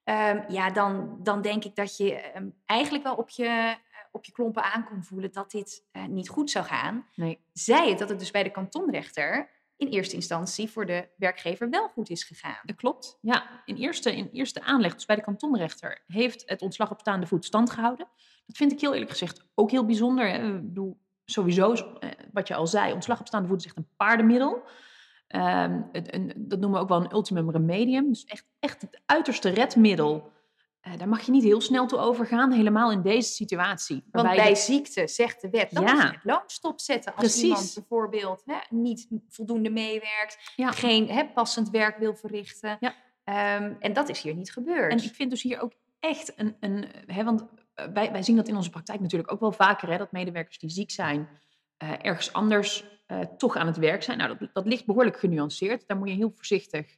Um, 0.04 0.44
ja, 0.48 0.70
dan, 0.70 1.18
dan 1.22 1.42
denk 1.42 1.64
ik 1.64 1.74
dat 1.74 1.96
je 1.96 2.36
um, 2.36 2.54
eigenlijk 2.66 3.04
wel 3.04 3.14
op 3.14 3.30
je, 3.30 3.44
uh, 3.44 3.72
op 4.12 4.24
je 4.24 4.32
klompen 4.32 4.62
aan 4.62 4.84
kon 4.84 5.02
voelen 5.02 5.32
dat 5.32 5.50
dit 5.50 5.84
uh, 5.92 6.04
niet 6.04 6.28
goed 6.28 6.50
zou 6.50 6.64
gaan. 6.64 7.08
Nee. 7.14 7.40
Zij 7.52 7.88
het 7.88 7.98
dat 7.98 8.08
het 8.08 8.18
dus 8.18 8.30
bij 8.30 8.42
de 8.42 8.50
kantonrechter 8.50 9.50
in 9.76 9.88
eerste 9.88 10.14
instantie 10.14 10.70
voor 10.70 10.86
de 10.86 11.08
werkgever 11.16 11.70
wel 11.70 11.88
goed 11.88 12.10
is 12.10 12.24
gegaan. 12.24 12.60
Dat 12.62 12.76
klopt. 12.76 13.18
Ja, 13.20 13.62
in 13.64 13.76
eerste, 13.76 14.16
in 14.16 14.28
eerste 14.32 14.62
aanleg, 14.62 14.94
dus 14.94 15.04
bij 15.04 15.16
de 15.16 15.22
kantonrechter, 15.22 16.02
heeft 16.06 16.42
het 16.46 16.62
ontslag 16.62 16.90
op 16.90 17.00
staande 17.00 17.26
voet 17.26 17.44
stand 17.44 17.70
gehouden. 17.70 18.06
Dat 18.46 18.56
vind 18.56 18.72
ik 18.72 18.80
heel 18.80 18.92
eerlijk 18.92 19.10
gezegd 19.10 19.46
ook 19.54 19.70
heel 19.70 19.84
bijzonder. 19.84 20.26
Ik 20.34 20.66
bedoel, 20.66 20.98
sowieso, 21.24 21.72
eh, 21.72 22.10
wat 22.32 22.48
je 22.48 22.54
al 22.54 22.66
zei, 22.66 22.92
ontslag 22.92 23.20
op 23.20 23.26
staande 23.26 23.48
voet 23.48 23.58
is 23.58 23.66
echt 23.66 23.76
een 23.76 23.88
paardenmiddel. 23.96 24.62
Um, 25.28 25.88
een, 25.92 26.32
dat 26.36 26.60
noemen 26.60 26.78
we 26.78 26.84
ook 26.84 26.88
wel 26.88 27.00
een 27.00 27.12
ultimum 27.12 27.50
remedium. 27.50 28.08
Dus 28.08 28.24
echt, 28.24 28.46
echt 28.58 28.82
het 28.82 29.00
uiterste 29.06 29.48
redmiddel 29.48 30.32
uh, 30.86 30.98
daar 30.98 31.08
mag 31.08 31.20
je 31.20 31.31
niet 31.31 31.42
heel 31.42 31.60
snel 31.60 31.86
toe 31.86 31.98
overgaan, 31.98 32.52
helemaal 32.52 32.92
in 32.92 33.02
deze 33.02 33.32
situatie. 33.32 34.04
Want 34.10 34.28
bij 34.28 34.54
ziekte 34.54 35.06
zegt 35.06 35.40
de 35.40 35.50
wet, 35.50 35.70
dan 35.70 35.84
ja. 35.84 35.92
moet 35.92 36.02
je 36.02 36.08
het 36.08 36.25
loon 36.25 36.42
stopzetten. 36.46 37.14
Als 37.14 37.42
iemand 37.42 37.72
bijvoorbeeld 37.75 38.42
hè, 38.44 38.56
niet 38.69 39.08
voldoende 39.28 39.70
meewerkt, 39.70 40.38
geen 40.56 41.08
hè, 41.08 41.26
passend 41.26 41.70
werk 41.70 41.98
wil 41.98 42.14
verrichten. 42.14 42.76
Ja. 42.81 42.94
Um, 43.58 43.76
en 43.81 43.92
dat 43.92 44.08
is 44.08 44.22
hier 44.22 44.34
niet 44.34 44.52
gebeurd. 44.52 44.92
En 44.92 44.98
ik 44.98 45.14
vind 45.14 45.31
dus 45.31 45.42
hier 45.42 45.60
ook 45.60 45.72
echt 46.00 46.32
een... 46.36 46.56
een 46.60 46.86
hè, 47.06 47.25
want 47.25 47.44
eh, 47.75 47.86
wij, 47.86 48.12
wij 48.12 48.22
zien 48.22 48.36
dat 48.36 48.48
in 48.48 48.56
onze 48.56 48.70
praktijk 48.70 49.00
natuurlijk 49.00 49.32
ook 49.32 49.40
wel 49.40 49.52
vaker, 49.52 49.90
hè, 49.90 49.98
dat 49.98 50.12
medewerkers 50.12 50.58
die 50.58 50.70
ziek 50.70 50.90
zijn, 50.90 51.28
uh, 51.82 51.90
ergens 52.02 52.32
anders 52.32 52.84
uh, 53.06 53.19
toch 53.20 53.56
aan 53.56 53.66
het 53.66 53.76
werk 53.76 54.02
zijn. 54.02 54.19
Nou, 54.19 54.36
dat, 54.38 54.48
dat 54.52 54.66
ligt 54.66 54.86
behoorlijk 54.86 55.19
genuanceerd. 55.19 55.86
Daar 55.86 55.96
moet 55.96 56.08
je 56.08 56.14
heel 56.14 56.32
voorzichtig 56.34 56.96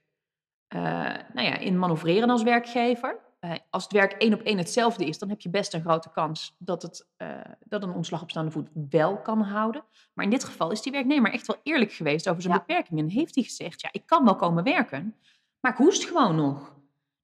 nou 0.69 1.43
ja, 1.47 1.59
in 1.59 1.79
manoeuvreren 1.79 2.31
als 2.31 2.43
werkgever. 2.43 3.25
Uh, 3.47 3.53
als 3.71 3.83
het 3.83 3.93
werk 3.93 4.13
één 4.13 4.35
op 4.35 4.41
één 4.41 4.59
hetzelfde 4.59 5.07
is, 5.07 5.19
dan 5.19 5.29
heb 5.29 5.41
je 5.41 5.49
best 5.49 5.75
een 5.75 5.81
grote 5.81 6.11
kans 6.11 6.55
dat, 6.59 6.83
het, 6.83 7.07
uh, 7.19 7.41
dat 7.65 7.83
een 7.83 7.93
ontslag 7.93 8.23
op 8.23 8.31
staande 8.31 8.51
voet 8.51 8.69
wel 8.91 9.21
kan 9.21 9.41
houden. 9.41 9.85
Maar 10.15 10.25
in 10.25 10.31
dit 10.31 10.45
geval 10.45 10.71
is 10.71 10.83
die 10.83 10.93
werknemer 10.93 11.33
echt 11.33 11.47
wel 11.47 11.57
eerlijk 11.63 11.93
geweest 11.93 12.29
over 12.29 12.43
zijn 12.43 12.55
ja. 12.55 12.65
beperkingen. 12.67 13.09
Heeft 13.09 13.35
hij 13.35 13.45
gezegd, 13.45 13.81
ja, 13.81 13.89
ik 13.93 14.07
kan 14.07 14.25
wel 14.25 14.37
komen 14.37 14.65
werken, 14.65 15.17
maar 15.61 15.73
ik 15.73 15.79
hoest 15.79 16.05
gewoon 16.05 16.37
nog. 16.37 16.75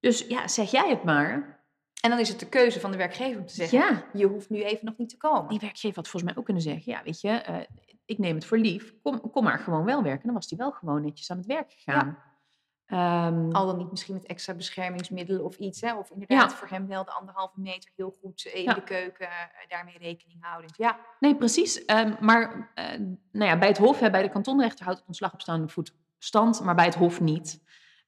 Dus 0.01 0.27
ja, 0.27 0.49
zeg 0.49 0.71
jij 0.71 0.91
het 0.91 1.05
maar. 1.05 1.61
En 2.01 2.11
dan 2.11 2.19
is 2.19 2.29
het 2.29 2.41
de 2.41 2.49
keuze 2.49 2.81
van 2.81 2.91
de 2.91 2.97
werkgever 2.97 3.41
om 3.41 3.47
te 3.47 3.55
zeggen, 3.55 3.79
ja. 3.79 4.05
je 4.13 4.27
hoeft 4.27 4.51
nu 4.51 4.63
even 4.63 4.85
nog 4.85 4.97
niet 4.97 5.09
te 5.09 5.17
komen. 5.17 5.49
Die 5.49 5.59
werkgever 5.59 5.97
had 5.97 6.09
volgens 6.09 6.33
mij 6.33 6.41
ook 6.41 6.45
kunnen 6.45 6.63
zeggen, 6.63 6.93
ja, 6.93 7.03
weet 7.05 7.21
je, 7.21 7.45
uh, 7.51 7.57
ik 8.05 8.19
neem 8.19 8.35
het 8.35 8.45
voor 8.45 8.59
lief, 8.59 8.95
kom, 9.03 9.31
kom 9.31 9.45
maar 9.45 9.59
gewoon 9.59 9.85
wel 9.85 10.03
werken. 10.03 10.25
Dan 10.25 10.35
was 10.35 10.49
hij 10.49 10.59
wel 10.59 10.71
gewoon 10.71 11.03
netjes 11.03 11.31
aan 11.31 11.37
het 11.37 11.47
werk 11.47 11.73
gegaan. 11.73 12.07
Ja. 12.07 12.31
Um, 12.93 13.53
Al 13.53 13.67
dan 13.67 13.77
niet 13.77 13.91
misschien 13.91 14.15
met 14.15 14.27
extra 14.27 14.55
beschermingsmiddelen 14.55 15.44
of 15.44 15.56
iets. 15.56 15.81
Hè? 15.81 15.94
Of 15.94 16.11
inderdaad 16.11 16.50
ja. 16.50 16.56
voor 16.56 16.69
hem 16.69 16.87
wel 16.87 17.05
de 17.05 17.11
anderhalve 17.11 17.61
meter 17.61 17.91
heel 17.97 18.11
goed 18.21 18.44
in 18.44 18.62
ja. 18.62 18.75
de 18.75 18.83
keuken 18.83 19.27
uh, 19.27 19.69
daarmee 19.69 19.99
rekening 19.99 20.44
houden. 20.44 20.71
Ja. 20.77 20.99
Nee, 21.21 21.37
precies. 21.37 21.83
Um, 21.87 22.16
maar 22.21 22.73
uh, 22.75 22.85
nou 23.33 23.50
ja, 23.50 23.59
bij 23.59 23.69
het 23.69 23.78
Hof, 23.78 24.00
hè, 24.00 24.11
bij 24.11 24.23
de 24.23 24.28
kantonrechter 24.28 24.85
houdt 24.85 24.99
het 24.99 25.09
ontslag 25.09 25.33
op 25.33 25.40
staande 25.40 25.69
voet 25.69 25.95
stand, 26.19 26.61
maar 26.61 26.75
bij 26.75 26.85
het 26.85 26.95
Hof 26.95 27.21
niet. 27.21 27.62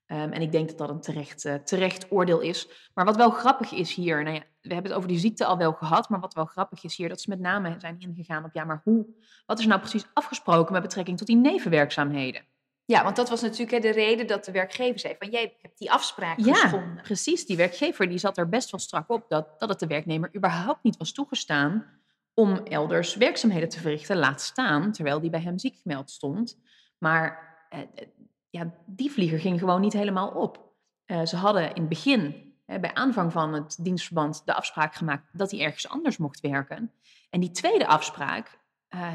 Um, 0.07 0.33
en 0.33 0.43
ik 0.43 0.53
denk 0.53 0.69
dat 0.69 0.79
dat 0.79 0.89
een 0.89 1.01
terecht, 1.01 1.45
uh, 1.45 1.55
terecht 1.55 2.13
oordeel 2.13 2.41
is. 2.41 2.91
Maar 2.95 3.05
wat 3.05 3.17
wel 3.17 3.31
grappig 3.31 3.73
is 3.73 3.95
hier, 3.95 4.23
nou 4.23 4.35
ja, 4.35 4.43
we 4.61 4.73
hebben 4.73 4.91
het 4.91 4.99
over 4.99 5.09
die 5.09 5.19
ziekte 5.19 5.45
al 5.45 5.59
wel 5.59 5.73
gehad, 5.73 6.09
maar 6.09 6.21
wat 6.21 6.35
wel 6.35 6.45
grappig 6.45 6.85
is 6.85 6.97
hier, 6.97 7.09
dat 7.09 7.21
ze 7.21 7.31
met 7.31 7.41
name 7.41 7.75
zijn 7.79 7.99
ingegaan 7.99 8.45
op, 8.45 8.51
ja, 8.53 8.65
maar 8.65 8.81
hoe, 8.85 9.07
wat 9.47 9.59
is 9.59 9.67
nou 9.67 9.81
precies 9.81 10.07
afgesproken 10.13 10.73
met 10.73 10.83
betrekking 10.83 11.19
tot 11.19 11.27
die 11.27 11.37
nevenwerkzaamheden? 11.37 12.45
Ja, 12.87 13.05
want 13.05 13.17
dat 13.17 13.29
was 13.29 13.43
natuurlijk 13.43 13.71
hè, 13.71 13.79
de 13.79 13.91
reden 13.91 14.27
dat 14.27 14.45
de 14.45 14.53
werkgever 14.53 14.99
zei 14.99 15.15
van 15.19 15.31
jij 15.31 15.57
hebt 15.61 15.79
die 15.79 15.93
afspraak 15.93 16.39
ja, 16.39 16.55
geschonden. 16.55 17.03
precies. 17.03 17.47
Die 17.47 17.57
werkgever 17.57 18.09
die 18.09 18.19
zat 18.19 18.39
er 18.39 18.49
best 18.49 18.71
wel 18.71 18.81
strak 18.81 19.11
op 19.11 19.25
dat, 19.29 19.61
dat 19.61 19.69
het 19.69 19.79
de 19.79 19.87
werknemer 19.87 20.31
überhaupt 20.37 20.83
niet 20.83 20.97
was 20.97 21.13
toegestaan 21.13 21.87
om 22.35 22.57
elders 22.57 23.15
werkzaamheden 23.15 23.69
te 23.69 23.81
verrichten, 23.81 24.17
laat 24.17 24.41
staan, 24.41 24.93
terwijl 24.93 25.21
die 25.21 25.31
bij 25.31 25.41
hem 25.41 25.59
ziek 25.59 25.77
gemeld 25.83 26.11
stond. 26.11 26.59
Maar 26.99 27.57
eh, 27.69 27.81
ja, 28.51 28.75
die 28.87 29.11
vlieger 29.11 29.39
ging 29.39 29.59
gewoon 29.59 29.81
niet 29.81 29.93
helemaal 29.93 30.29
op. 30.29 30.73
Uh, 31.07 31.25
ze 31.25 31.37
hadden 31.37 31.75
in 31.75 31.81
het 31.81 31.89
begin, 31.89 32.55
eh, 32.67 32.81
bij 32.81 32.95
aanvang 32.95 33.33
van 33.33 33.53
het 33.53 33.77
dienstverband, 33.81 34.43
de 34.45 34.55
afspraak 34.55 34.95
gemaakt 34.95 35.29
dat 35.33 35.51
hij 35.51 35.61
ergens 35.61 35.89
anders 35.89 36.17
mocht 36.17 36.41
werken. 36.41 36.93
En 37.31 37.41
die 37.41 37.51
tweede 37.51 37.87
afspraak, 37.87 38.59
uh, 38.95 39.13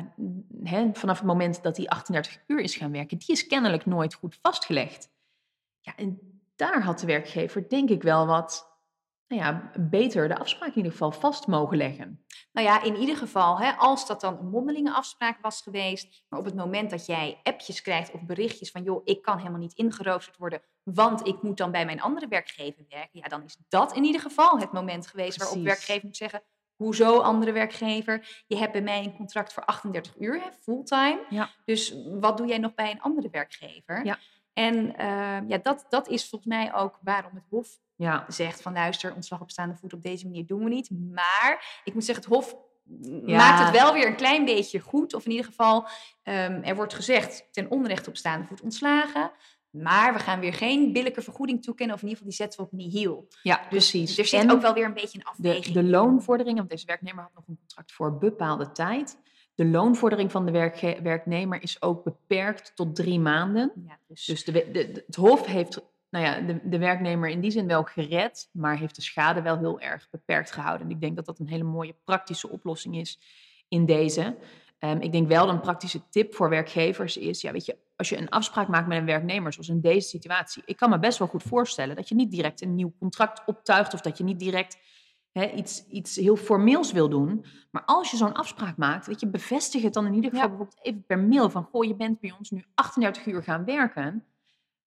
hè, 0.63 0.89
vanaf 0.93 1.17
het 1.17 1.27
moment 1.27 1.63
dat 1.63 1.77
hij 1.77 1.87
38 1.87 2.39
uur 2.47 2.59
is 2.59 2.75
gaan 2.75 2.91
werken, 2.91 3.17
die 3.17 3.31
is 3.35 3.47
kennelijk 3.47 3.85
nooit 3.85 4.13
goed 4.13 4.37
vastgelegd. 4.41 5.09
Ja, 5.79 5.95
en 5.95 6.41
daar 6.55 6.83
had 6.83 6.99
de 6.99 7.05
werkgever 7.05 7.69
denk 7.69 7.89
ik 7.89 8.03
wel 8.03 8.27
wat 8.27 8.69
nou 9.27 9.41
ja, 9.41 9.71
beter 9.79 10.27
de 10.27 10.37
afspraak 10.37 10.69
in 10.69 10.75
ieder 10.75 10.91
geval 10.91 11.11
vast 11.11 11.47
mogen 11.47 11.77
leggen. 11.77 12.25
Nou 12.51 12.67
ja, 12.67 12.83
in 12.83 12.95
ieder 12.95 13.17
geval, 13.17 13.59
hè, 13.59 13.71
als 13.71 14.07
dat 14.07 14.21
dan 14.21 14.37
een 14.37 14.49
mondelinge 14.49 14.93
afspraak 14.93 15.41
was 15.41 15.61
geweest, 15.61 16.23
maar 16.29 16.39
op 16.39 16.45
het 16.45 16.55
moment 16.55 16.89
dat 16.89 17.05
jij 17.05 17.39
appjes 17.43 17.81
krijgt 17.81 18.11
of 18.11 18.25
berichtjes 18.25 18.71
van, 18.71 18.83
joh, 18.83 19.01
ik 19.03 19.21
kan 19.21 19.37
helemaal 19.37 19.59
niet 19.59 19.73
ingeroosterd 19.73 20.37
worden, 20.37 20.61
want 20.83 21.27
ik 21.27 21.41
moet 21.41 21.57
dan 21.57 21.71
bij 21.71 21.85
mijn 21.85 22.01
andere 22.01 22.27
werkgever 22.27 22.85
werken, 22.89 23.19
ja, 23.19 23.27
dan 23.27 23.43
is 23.43 23.57
dat 23.67 23.95
in 23.95 24.03
ieder 24.03 24.21
geval 24.21 24.59
het 24.59 24.71
moment 24.71 25.07
geweest 25.07 25.37
Precies. 25.37 25.53
waarop 25.53 25.63
werkgever 25.63 26.05
moet 26.05 26.17
zeggen, 26.17 26.43
Hoezo 26.79 27.19
andere 27.19 27.51
werkgever? 27.51 28.43
Je 28.47 28.57
hebt 28.57 28.71
bij 28.71 28.81
mij 28.81 29.03
een 29.03 29.15
contract 29.15 29.53
voor 29.53 29.65
38 29.65 30.15
uur, 30.19 30.41
hè, 30.41 30.49
fulltime. 30.61 31.25
Ja. 31.29 31.49
Dus 31.65 31.95
wat 32.19 32.37
doe 32.37 32.47
jij 32.47 32.57
nog 32.57 32.73
bij 32.73 32.91
een 32.91 33.01
andere 33.01 33.29
werkgever? 33.29 34.05
Ja. 34.05 34.17
En 34.53 34.75
uh, 34.75 35.49
ja, 35.49 35.57
dat, 35.61 35.85
dat 35.89 36.07
is 36.07 36.29
volgens 36.29 36.53
mij 36.53 36.73
ook 36.73 36.99
waarom 37.01 37.35
het 37.35 37.45
Hof 37.49 37.79
ja. 37.95 38.25
zegt 38.27 38.61
van 38.61 38.73
luister, 38.73 39.15
ontslag 39.15 39.41
op 39.41 39.51
staande 39.51 39.75
voet 39.75 39.93
op 39.93 40.01
deze 40.01 40.25
manier 40.25 40.45
doen 40.45 40.63
we 40.63 40.69
niet. 40.69 40.89
Maar 41.13 41.81
ik 41.83 41.93
moet 41.93 42.05
zeggen, 42.05 42.23
het 42.23 42.33
Hof 42.33 42.55
maakt 43.25 43.63
het 43.63 43.81
wel 43.81 43.93
weer 43.93 44.07
een 44.07 44.15
klein 44.15 44.45
beetje 44.45 44.79
goed. 44.79 45.13
Of 45.13 45.25
in 45.25 45.31
ieder 45.31 45.45
geval, 45.45 45.87
ehm, 46.23 46.61
er 46.63 46.75
wordt 46.75 46.93
gezegd 46.93 47.47
ten 47.51 47.71
onrechte 47.71 48.09
op 48.09 48.17
staande 48.17 48.47
voet 48.47 48.61
ontslagen. 48.61 49.31
Maar 49.69 50.13
we 50.13 50.19
gaan 50.19 50.39
weer 50.39 50.53
geen 50.53 50.93
billijke 50.93 51.21
vergoeding 51.21 51.63
toekennen. 51.63 51.95
Of 51.95 52.01
in 52.01 52.07
ieder 52.07 52.23
geval, 52.23 52.37
die 52.37 52.47
zetten 52.47 52.59
we 52.59 52.65
op 52.65 52.71
nihil. 52.93 53.27
Ja, 53.43 53.55
Dus 53.57 53.67
precies. 53.69 54.17
er 54.17 54.25
zit 54.25 54.39
En 54.41 54.51
ook 54.51 54.61
wel 54.61 54.73
weer 54.73 54.85
een 54.85 54.93
beetje 54.93 55.19
een 55.19 55.25
afweging. 55.25 55.73
de 55.73 55.79
in. 55.79 55.89
loonvorderingen, 55.89 56.57
want 56.57 56.69
deze 56.69 56.85
werknemer 56.85 57.23
had 57.23 57.33
nog 57.35 57.47
een 57.47 57.57
contract 57.59 57.91
voor 57.91 58.17
bepaalde 58.17 58.71
tijd. 58.71 59.17
De 59.55 59.65
loonvordering 59.65 60.31
van 60.31 60.45
de 60.45 60.51
werkge- 60.51 60.99
werknemer 61.03 61.61
is 61.61 61.81
ook 61.81 62.03
beperkt 62.03 62.71
tot 62.75 62.95
drie 62.95 63.19
maanden. 63.19 63.71
Ja, 63.87 63.99
dus, 64.07 64.25
Dus 64.25 64.43
de, 64.43 64.51
we- 64.51 64.69
de- 64.71 64.91
de- 64.91 65.03
het 65.05 65.15
Hof 65.15 65.45
heeft 65.45 65.81
nou 66.09 66.25
ja, 66.25 66.39
de, 66.41 66.59
de 66.69 66.77
werknemer 66.77 67.29
in 67.29 67.39
die 67.39 67.51
zin 67.51 67.67
wel 67.67 67.83
gered, 67.83 68.49
maar 68.51 68.77
heeft 68.77 68.95
de 68.95 69.01
schade 69.01 69.41
wel 69.41 69.57
heel 69.57 69.79
erg 69.79 70.07
beperkt 70.11 70.51
gehouden. 70.51 70.87
En 70.87 70.93
ik 70.93 71.01
denk 71.01 71.15
dat 71.15 71.25
dat 71.25 71.39
een 71.39 71.47
hele 71.47 71.63
mooie 71.63 71.95
praktische 72.03 72.49
oplossing 72.49 72.97
is 72.97 73.19
in 73.67 73.85
deze. 73.85 74.35
Ehm, 74.79 74.97
ik 74.99 75.11
denk 75.11 75.27
wel 75.27 75.45
dat 75.45 75.55
een 75.55 75.61
praktische 75.61 76.09
tip 76.09 76.35
voor 76.35 76.49
werkgevers 76.49 77.17
is, 77.17 77.41
ja, 77.41 77.51
weet 77.51 77.65
je, 77.65 77.77
als 77.95 78.09
je 78.09 78.17
een 78.17 78.29
afspraak 78.29 78.67
maakt 78.67 78.87
met 78.87 78.97
een 78.97 79.05
werknemer, 79.05 79.53
zoals 79.53 79.69
in 79.69 79.81
deze 79.81 80.07
situatie, 80.07 80.63
ik 80.65 80.77
kan 80.77 80.89
me 80.89 80.99
best 80.99 81.17
wel 81.17 81.27
goed 81.27 81.43
voorstellen 81.43 81.95
dat 81.95 82.09
je 82.09 82.15
niet 82.15 82.31
direct 82.31 82.61
een 82.61 82.75
nieuw 82.75 82.93
contract 82.99 83.41
optuigt 83.45 83.93
of 83.93 84.01
dat 84.01 84.17
je 84.17 84.23
niet 84.23 84.39
direct 84.39 84.77
hè, 85.31 85.51
iets, 85.51 85.85
iets 85.87 86.15
heel 86.15 86.35
formeels 86.35 86.91
wil 86.91 87.09
doen. 87.09 87.45
Maar 87.71 87.83
als 87.85 88.11
je 88.11 88.17
zo'n 88.17 88.33
afspraak 88.33 88.77
maakt, 88.77 89.07
weet 89.07 89.19
je, 89.19 89.27
bevestig 89.27 89.81
het 89.81 89.93
dan 89.93 90.05
in 90.05 90.13
ieder 90.13 90.29
geval 90.29 90.45
Ja. 90.45 90.49
bijvoorbeeld 90.49 90.85
even 90.85 91.03
per 91.03 91.19
mail 91.19 91.49
van, 91.49 91.63
goh, 91.63 91.83
je 91.85 91.95
bent 91.95 92.19
bij 92.19 92.33
ons 92.37 92.49
nu 92.49 92.65
38 92.75 93.25
uur 93.25 93.43
gaan 93.43 93.65
werken. 93.65 94.23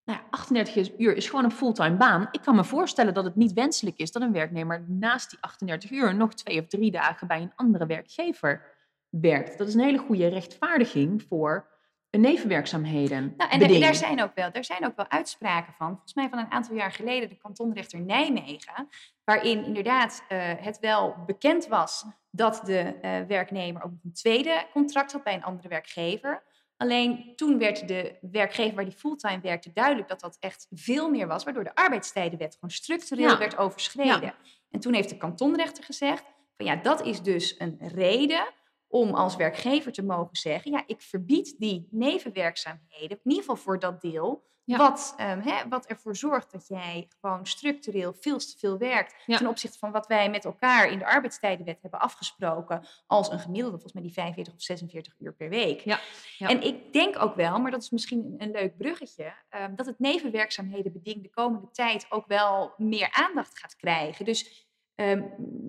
Nou 0.04 0.18
ja, 0.18 0.26
38 0.30 0.98
uur 0.98 1.16
is 1.16 1.28
gewoon 1.28 1.44
een 1.44 1.52
fulltime 1.52 1.96
baan. 1.96 2.28
Ik 2.30 2.40
kan 2.40 2.54
me 2.54 2.64
voorstellen 2.64 3.14
dat 3.14 3.24
het 3.24 3.36
niet 3.36 3.52
wenselijk 3.52 3.96
is 3.96 4.12
dat 4.12 4.22
een 4.22 4.32
werknemer 4.32 4.84
naast 4.88 5.30
die 5.30 5.38
38 5.40 5.90
uur 5.90 6.14
nog 6.14 6.34
twee 6.34 6.60
of 6.60 6.66
drie 6.66 6.90
dagen 6.90 7.26
bij 7.26 7.42
een 7.42 7.52
andere 7.54 7.86
werkgever 7.86 8.71
werkt. 9.20 9.58
Dat 9.58 9.68
is 9.68 9.74
een 9.74 9.80
hele 9.80 9.98
goede 9.98 10.28
rechtvaardiging 10.28 11.22
voor 11.28 11.70
een 12.10 12.20
nevenwerkzaamheden. 12.20 13.34
Nou, 13.36 13.50
en 13.50 13.62
er, 13.62 13.80
daar 13.80 13.94
zijn 13.94 14.22
ook 14.22 14.34
wel, 14.34 14.50
er 14.50 14.64
zijn 14.64 14.86
ook 14.86 14.96
wel 14.96 15.08
uitspraken 15.10 15.72
van. 15.72 15.88
Volgens 15.88 16.14
mij 16.14 16.28
van 16.28 16.38
een 16.38 16.50
aantal 16.50 16.74
jaar 16.74 16.92
geleden 16.92 17.28
de 17.28 17.36
kantonrechter 17.36 18.00
Nijmegen. 18.00 18.88
Waarin 19.24 19.64
inderdaad 19.64 20.24
eh, 20.28 20.52
het 20.56 20.78
wel 20.78 21.14
bekend 21.26 21.66
was 21.66 22.04
dat 22.30 22.60
de 22.64 22.78
eh, 22.78 23.20
werknemer 23.28 23.82
ook 23.82 23.90
nog 23.90 24.04
een 24.04 24.12
tweede 24.12 24.66
contract 24.72 25.12
had 25.12 25.24
bij 25.24 25.34
een 25.34 25.44
andere 25.44 25.68
werkgever. 25.68 26.42
Alleen 26.76 27.32
toen 27.36 27.58
werd 27.58 27.88
de 27.88 28.18
werkgever 28.20 28.74
waar 28.74 28.84
die 28.84 28.98
fulltime 28.98 29.40
werkte 29.40 29.72
duidelijk 29.72 30.08
dat 30.08 30.20
dat 30.20 30.36
echt 30.40 30.66
veel 30.70 31.10
meer 31.10 31.26
was. 31.26 31.44
Waardoor 31.44 31.64
de 31.64 31.74
arbeidstijdenwet 31.74 32.54
gewoon 32.54 32.70
structureel 32.70 33.28
Ja. 33.28 33.38
werd 33.38 33.56
overschreden. 33.56 34.34
En 34.70 34.80
toen 34.80 34.94
heeft 34.94 35.08
de 35.08 35.16
kantonrechter 35.16 35.84
gezegd 35.84 36.24
van 36.56 36.66
ja, 36.66 36.76
dat 36.76 37.06
is 37.06 37.22
dus 37.22 37.54
een 37.58 37.78
reden 37.80 38.44
om 38.92 39.14
als 39.14 39.36
werkgever 39.36 39.92
te 39.92 40.02
mogen 40.02 40.36
zeggen, 40.36 40.70
ja, 40.70 40.82
ik 40.86 41.00
verbied 41.00 41.54
die 41.58 41.88
nevenwerkzaamheden, 41.90 43.10
in 43.22 43.30
ieder 43.30 43.38
geval 43.40 43.56
voor 43.56 43.78
dat 43.78 44.00
deel, 44.00 44.50
Ja. 44.64 44.76
wat, 44.76 45.14
ehm, 45.16 45.40
hè, 45.40 45.68
wat 45.68 45.86
ervoor 45.86 46.16
zorgt 46.16 46.52
dat 46.52 46.68
jij 46.68 47.08
gewoon 47.20 47.46
structureel 47.46 48.14
veel 48.20 48.38
te 48.38 48.54
veel 48.58 48.78
werkt 48.78 49.14
Ja. 49.26 49.36
ten 49.36 49.46
opzichte 49.46 49.78
van 49.78 49.92
wat 49.92 50.06
wij 50.06 50.30
met 50.30 50.44
elkaar 50.44 50.90
in 50.90 50.98
de 50.98 51.06
arbeidstijdenwet 51.06 51.78
hebben 51.82 52.00
afgesproken 52.00 52.86
als 53.06 53.30
een 53.30 53.38
gemiddelde, 53.38 53.70
volgens 53.78 53.92
mij 53.92 54.02
die 54.02 54.12
45 54.12 54.54
of 54.54 54.62
46 54.62 55.14
uur 55.18 55.34
per 55.34 55.48
week. 55.48 55.80
Ja, 55.80 56.00
ja. 56.38 56.48
En 56.48 56.62
ik 56.62 56.92
denk 56.92 57.18
ook 57.22 57.34
wel, 57.34 57.58
maar 57.60 57.70
dat 57.70 57.82
is 57.82 57.90
misschien 57.90 58.34
een, 58.38 58.50
leuk 58.50 58.76
bruggetje, 58.76 59.32
ehm, 59.48 59.74
dat 59.74 59.86
het 59.86 59.98
nevenwerkzaamhedenbeding 59.98 61.22
de 61.22 61.30
komende 61.30 61.70
tijd 61.70 62.06
ook 62.08 62.26
wel 62.26 62.72
meer 62.76 63.08
aandacht 63.12 63.58
gaat 63.58 63.76
krijgen. 63.76 64.24
Dus 64.24 64.66
ehm, 65.02 65.22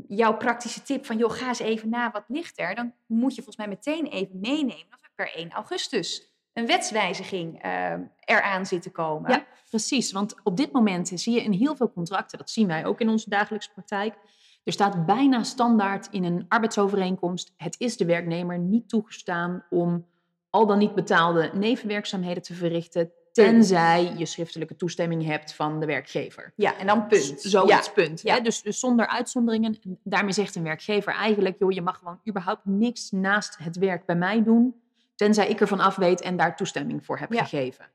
jouw 0.07 0.37
praktische 0.37 0.81
tip 0.83 1.05
van, 1.05 1.17
joh, 1.17 1.31
ga 1.31 1.47
eens 1.47 1.59
even 1.59 1.89
na, 1.89 2.11
wat 2.11 2.23
ligt 2.27 2.59
er? 2.59 2.75
Dan 2.75 2.93
moet 3.05 3.35
je 3.35 3.41
volgens 3.43 3.57
mij 3.57 3.67
meteen 3.67 4.05
even 4.05 4.39
meenemen 4.39 4.85
dat 4.89 5.01
we 5.01 5.07
per 5.15 5.35
1 5.35 5.51
augustus 5.51 6.31
een 6.53 6.65
wetswijziging 6.65 7.61
ehm, 7.61 8.01
eraan 8.19 8.65
zit 8.65 8.81
te 8.81 8.91
komen. 8.91 9.31
Ja, 9.31 9.45
precies. 9.69 10.11
Want 10.11 10.35
op 10.43 10.57
dit 10.57 10.71
moment 10.71 11.11
zie 11.13 11.33
je 11.33 11.43
in 11.43 11.51
heel 11.51 11.75
veel 11.75 11.91
contracten, 11.91 12.37
dat 12.37 12.49
zien 12.49 12.67
wij 12.67 12.85
ook 12.85 12.99
in 12.99 13.09
onze 13.09 13.29
dagelijkse 13.29 13.71
praktijk, 13.71 14.15
er 14.63 14.73
staat 14.73 15.05
bijna 15.05 15.43
standaard 15.43 16.07
in 16.11 16.23
een 16.23 16.45
arbeidsovereenkomst, 16.47 17.53
het 17.57 17.75
is 17.79 17.97
de 17.97 18.05
werknemer 18.05 18.59
niet 18.59 18.89
toegestaan 18.89 19.65
om 19.69 20.05
al 20.49 20.65
dan 20.65 20.77
niet 20.77 20.95
betaalde 20.95 21.51
nevenwerkzaamheden 21.53 22.43
te 22.43 22.53
verrichten, 22.53 23.11
tenzij 23.33 24.13
je 24.17 24.25
schriftelijke 24.25 24.75
toestemming 24.75 25.25
hebt 25.25 25.53
van 25.53 25.79
de 25.79 25.85
werkgever. 25.85 26.53
Ja, 26.55 26.77
en 26.77 26.87
dan 26.87 27.07
punt. 27.07 27.41
Zoiets 27.41 27.85
Ja. 27.85 27.91
punt. 27.93 28.21
Ja. 28.21 28.35
Hè? 28.35 28.41
Dus, 28.41 28.61
dus 28.61 28.79
zonder 28.79 29.07
uitzonderingen. 29.07 29.77
En 29.83 29.99
Daarmee 30.03 30.33
zegt 30.33 30.55
een 30.55 30.63
werkgever 30.63 31.13
eigenlijk, 31.13 31.55
joh, 31.59 31.71
je 31.71 31.81
mag 31.81 31.97
gewoon 31.97 32.19
überhaupt 32.29 32.65
niks 32.65 33.11
naast 33.11 33.57
het 33.57 33.77
werk 33.77 34.05
bij 34.05 34.15
mij 34.15 34.43
doen, 34.43 34.75
tenzij 35.15 35.47
ik 35.47 35.61
ervan 35.61 35.79
af 35.79 35.95
weet 35.95 36.21
en 36.21 36.37
daar 36.37 36.55
toestemming 36.55 37.05
voor 37.05 37.17
heb 37.19 37.33
Ja. 37.33 37.43
gegeven. 37.43 37.91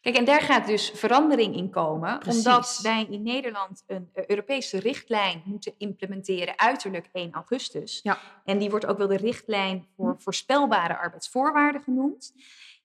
Kijk, 0.00 0.16
en 0.16 0.24
daar 0.24 0.40
gaat 0.40 0.66
dus 0.66 0.90
verandering 0.94 1.56
in 1.56 1.70
komen, 1.70 2.18
Precies. 2.18 2.46
omdat 2.46 2.78
wij 2.82 3.06
in 3.10 3.22
Nederland 3.22 3.84
een 3.86 4.08
eh, 4.12 4.24
Europese 4.26 4.78
richtlijn 4.78 5.42
moeten 5.44 5.72
implementeren 5.78 6.58
uiterlijk 6.58 7.08
1 7.12 7.32
augustus. 7.32 8.00
Ja. 8.02 8.18
En 8.44 8.58
die 8.58 8.70
wordt 8.70 8.86
ook 8.86 8.98
wel 8.98 9.06
de 9.06 9.16
richtlijn 9.16 9.86
voor 9.96 10.14
voorspelbare 10.18 10.96
arbeidsvoorwaarden 10.98 11.82
genoemd. 11.82 12.32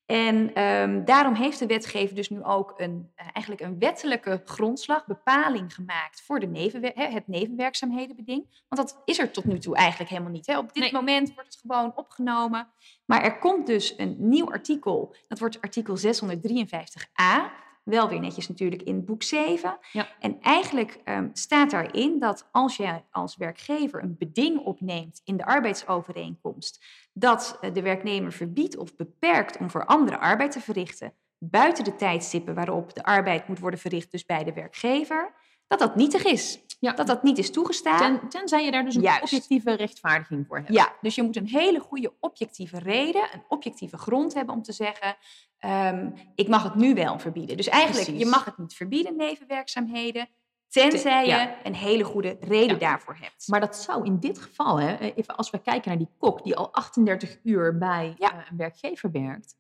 En 0.06 0.54
ehm, 0.54 1.06
daarom 1.06 1.34
heeft 1.34 1.60
de 1.60 1.66
wetgever 1.66 2.16
dus 2.16 2.30
nu 2.30 2.44
ook 2.44 2.74
een, 2.78 3.12
eh, 3.16 3.26
eigenlijk 3.34 3.62
een 3.62 3.80
wettelijke 3.80 4.42
grondslag, 4.46 5.06
bepaling 5.06 5.74
gemaakt 5.74 6.22
voor 6.22 6.40
de 6.40 6.48
nevenwer- 6.48 6.92
het 6.96 7.28
nevenwerkzaamhedenbeding. 7.28 8.64
Want 8.70 8.90
dat 8.90 9.02
is 9.06 9.20
er 9.20 9.32
tot 9.32 9.46
nu 9.46 9.60
toe 9.60 9.76
eigenlijk 9.76 10.10
helemaal 10.10 10.32
niet. 10.32 10.48
Hè. 10.48 10.58
Op 10.58 10.74
dit 10.74 10.84
Nee. 10.84 10.94
moment 10.94 11.34
wordt 11.34 11.54
het 11.54 11.62
gewoon 11.68 11.92
opgenomen. 11.96 12.68
Maar 13.06 13.22
er 13.24 13.38
komt 13.40 13.68
dus 13.68 13.94
een 13.98 14.16
nieuw 14.20 14.52
artikel. 14.52 15.16
Dat 15.28 15.40
wordt 15.40 15.62
artikel 15.62 15.98
653a. 15.98 17.52
Wel 17.84 18.10
weer 18.10 18.20
netjes 18.20 18.48
natuurlijk 18.48 18.82
in 18.82 19.06
boek 19.06 19.24
7. 19.24 19.78
Ja. 19.92 20.08
En 20.20 20.42
eigenlijk 20.42 21.00
ehm, 21.04 21.30
staat 21.34 21.72
daarin 21.72 22.20
dat 22.20 22.48
als 22.52 22.78
jij 22.78 23.06
als 23.12 23.38
werkgever 23.38 24.04
een 24.04 24.16
beding 24.18 24.60
opneemt 24.60 25.22
in 25.24 25.38
de 25.38 25.46
arbeidsovereenkomst, 25.46 26.86
dat 27.14 27.58
eh, 27.62 27.74
de 27.74 27.82
werknemer 27.82 28.32
verbiedt 28.32 28.78
of 28.78 28.96
beperkt 28.96 29.58
om 29.58 29.70
voor 29.70 29.86
anderen 29.86 30.20
arbeid 30.20 30.52
te 30.52 30.62
verrichten 30.62 31.14
buiten 31.50 31.84
de 31.84 31.96
tijdstippen 31.96 32.54
waarop 32.54 32.94
de 32.94 33.04
arbeid 33.04 33.48
moet 33.48 33.60
worden 33.60 33.80
verricht, 33.80 34.12
dus 34.12 34.26
bij 34.26 34.44
de 34.44 34.54
werkgever, 34.54 35.34
dat 35.68 35.80
dat 35.80 35.96
nietig 35.96 36.24
is. 36.24 36.60
Ja. 36.80 36.94
Dat 36.94 37.08
dat 37.08 37.24
niet 37.24 37.38
is 37.38 37.52
toegestaan. 37.52 38.20
Ten, 38.20 38.30
tenzij 38.30 38.66
je 38.66 38.72
daar 38.72 38.84
dus 38.84 38.96
een 38.96 39.02
Juist. 39.02 39.22
objectieve 39.22 39.74
rechtvaardiging 39.74 40.46
voor 40.48 40.58
hebt. 40.58 40.74
Ja, 40.74 40.94
dus 41.02 41.16
je 41.16 41.24
moet 41.24 41.36
een 41.36 41.48
hele 41.48 41.80
goede 41.80 42.14
objectieve 42.20 42.80
reden, 42.80 43.22
een 43.34 43.44
objectieve 43.48 43.98
grond 43.98 44.34
hebben 44.34 44.56
om 44.56 44.62
te 44.62 44.72
zeggen, 44.72 45.16
ehm, 45.58 46.10
ik 46.36 46.48
mag 46.48 46.64
het 46.64 46.76
nu 46.76 46.94
wel 46.94 47.20
verbieden. 47.20 47.58
Dus 47.58 47.68
eigenlijk, 47.68 48.06
Precies. 48.06 48.24
je 48.24 48.30
mag 48.30 48.46
het 48.46 48.58
niet 48.58 48.74
verbieden, 48.74 49.16
nevenwerkzaamheden, 49.16 50.28
tenzij 50.70 51.28
ja. 51.28 51.42
je 51.42 51.56
een 51.64 51.76
hele 51.76 52.04
goede 52.04 52.38
reden 52.40 52.80
Ja. 52.80 52.88
daarvoor 52.90 53.18
hebt. 53.20 53.48
Maar 53.48 53.60
dat 53.60 53.76
zou 53.78 54.06
in 54.06 54.20
dit 54.20 54.40
geval, 54.40 54.80
hè, 54.80 54.96
even 54.98 55.36
als 55.36 55.50
we 55.50 55.60
kijken 55.62 55.90
naar 55.90 56.00
die 56.00 56.10
kok 56.18 56.44
die 56.44 56.56
al 56.56 56.74
38 56.74 57.38
uur 57.44 57.78
bij 57.78 58.14
Ja. 58.18 58.32
eh, 58.34 58.38
een 58.52 58.58
werkgever 58.58 59.12
werkt, 59.12 59.56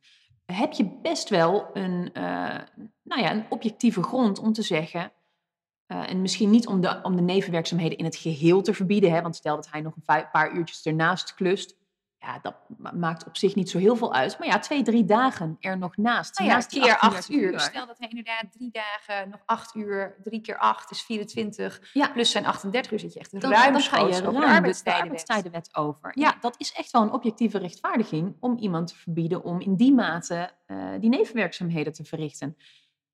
heb 0.45 0.73
je 0.73 0.99
best 1.01 1.29
wel 1.29 1.69
een, 1.73 2.09
eh, 2.13 2.23
nou 3.03 3.21
ja, 3.21 3.31
een 3.31 3.45
objectieve 3.49 4.03
grond 4.03 4.39
om 4.39 4.53
te 4.53 4.61
zeggen. 4.61 5.11
Eh, 5.93 6.09
en 6.09 6.21
misschien 6.21 6.49
niet 6.49 6.67
om 6.67 6.81
de, 6.81 6.99
om 7.03 7.15
de 7.15 7.21
nevenwerkzaamheden 7.21 7.97
in 7.97 8.05
het 8.05 8.15
geheel 8.15 8.61
te 8.61 8.73
verbieden. 8.73 9.11
Hè, 9.11 9.21
want 9.21 9.35
stel 9.35 9.55
dat 9.55 9.71
hij 9.71 9.81
nog 9.81 9.93
een 9.95 10.25
paar 10.31 10.53
uurtjes 10.53 10.85
ernaast 10.85 11.33
klust. 11.33 11.81
Ja, 12.19 12.39
dat 12.41 12.55
ma- 12.77 12.91
maakt 12.91 13.27
op 13.27 13.37
zich 13.37 13.55
niet 13.55 13.69
zo 13.69 13.77
heel 13.77 13.95
veel 13.95 14.13
uit. 14.13 14.39
Maar 14.39 14.47
ja, 14.47 14.59
twee, 14.59 14.81
drie 14.83 15.05
dagen 15.05 15.57
er 15.59 15.77
nog 15.77 15.97
naast. 15.97 16.37
Nou 16.37 16.49
ja, 16.49 16.55
naast 16.55 16.69
keer 16.69 16.81
8 16.83 17.01
38 17.01 17.35
uur. 17.35 17.59
Stel 17.59 17.85
dat 17.87 17.97
hij 17.99 18.07
inderdaad 18.07 18.51
drie 18.51 18.71
dagen, 18.71 19.29
nog 19.29 19.39
8 19.45 19.75
uur, 19.75 20.15
drie 20.23 20.41
keer 20.41 20.57
8 20.57 20.91
is 20.91 21.01
24, 21.01 21.89
Ja. 21.93 22.09
plus 22.09 22.31
zijn 22.31 22.45
38 22.45 22.91
uur 22.91 22.99
zit 22.99 23.13
je 23.13 23.19
echt 23.19 23.41
Dan, 23.41 23.51
ruim 23.51 23.71
dan 23.73 23.81
ga 23.81 23.97
je 23.99 24.21
ruim 24.21 24.33
de 24.33 24.45
arbeidstijdenwet. 24.45 25.69
over. 25.75 26.11
Ja. 26.15 26.27
Ja, 26.27 26.37
dat 26.41 26.55
is 26.57 26.73
echt 26.73 26.91
wel 26.91 27.01
een 27.01 27.11
objectieve 27.11 27.57
rechtvaardiging 27.57 28.35
om 28.39 28.57
iemand 28.57 28.87
te 28.87 28.95
verbieden 28.95 29.43
om 29.43 29.59
in 29.61 29.75
die 29.75 29.93
mate 29.93 30.51
eh, 30.65 30.77
die 30.99 31.09
nevenwerkzaamheden 31.09 31.93
te 31.93 32.03
verrichten. 32.03 32.57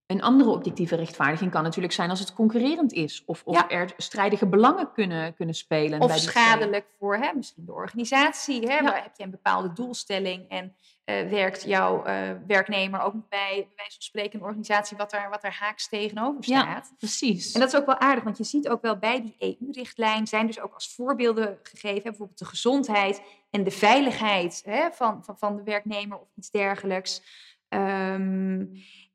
Een 0.09 0.21
andere 0.21 0.49
objectieve 0.49 0.95
rechtvaardiging 0.95 1.51
kan 1.51 1.63
natuurlijk 1.63 1.93
zijn 1.93 2.09
als 2.09 2.19
het 2.19 2.33
concurrerend 2.33 2.93
is. 2.93 3.23
Of, 3.25 3.41
of 3.45 3.55
Ja. 3.55 3.69
er 3.69 3.93
strijdige 3.97 4.47
belangen 4.47 4.91
kunnen, 4.91 5.33
kunnen 5.33 5.55
spelen. 5.55 6.01
Of 6.01 6.07
bij 6.07 6.15
die 6.15 6.29
schadelijk 6.29 6.85
voor 6.99 7.15
hè, 7.15 7.33
misschien 7.35 7.65
de 7.65 7.73
organisatie. 7.73 8.67
Hè, 8.67 8.73
Ja. 8.75 8.83
waar 8.83 9.03
heb 9.03 9.15
je 9.15 9.23
een 9.23 9.29
bepaalde 9.31 9.73
doelstelling 9.73 10.49
en 10.49 10.75
eh, 11.03 11.29
werkt 11.29 11.63
jouw 11.63 12.03
eh, 12.03 12.29
werknemer 12.47 13.01
ook 13.01 13.13
bij, 13.13 13.49
bij 13.49 13.67
wijze 13.75 13.91
van 13.93 14.01
spreken, 14.01 14.39
een 14.39 14.45
organisatie 14.45 14.97
wat 14.97 15.11
daar, 15.11 15.29
wat 15.29 15.41
daar 15.41 15.57
haaks 15.59 15.89
tegenover 15.89 16.49
Ja. 16.49 16.61
staat. 16.61 16.93
Precies. 16.97 17.51
En 17.51 17.59
dat 17.59 17.73
is 17.73 17.79
ook 17.79 17.85
wel 17.85 17.99
aardig, 17.99 18.23
want 18.23 18.37
je 18.37 18.43
ziet 18.43 18.69
ook 18.69 18.81
wel 18.81 18.97
bij 18.97 19.21
die 19.21 19.35
EU-richtlijn 19.59 20.27
zijn 20.27 20.47
dus 20.47 20.59
ook 20.59 20.73
als 20.73 20.93
voorbeelden 20.95 21.59
gegeven, 21.63 21.97
hè, 22.03 22.09
bijvoorbeeld 22.09 22.39
de 22.39 22.45
gezondheid 22.45 23.21
en 23.49 23.63
de 23.63 23.71
veiligheid 23.71 24.61
hè, 24.65 24.91
van, 24.91 25.23
van, 25.23 25.37
van 25.37 25.55
de 25.55 25.63
werknemer 25.63 26.17
of 26.19 26.27
iets 26.35 26.49
dergelijks. 26.51 27.21
Ehm, 27.69 28.65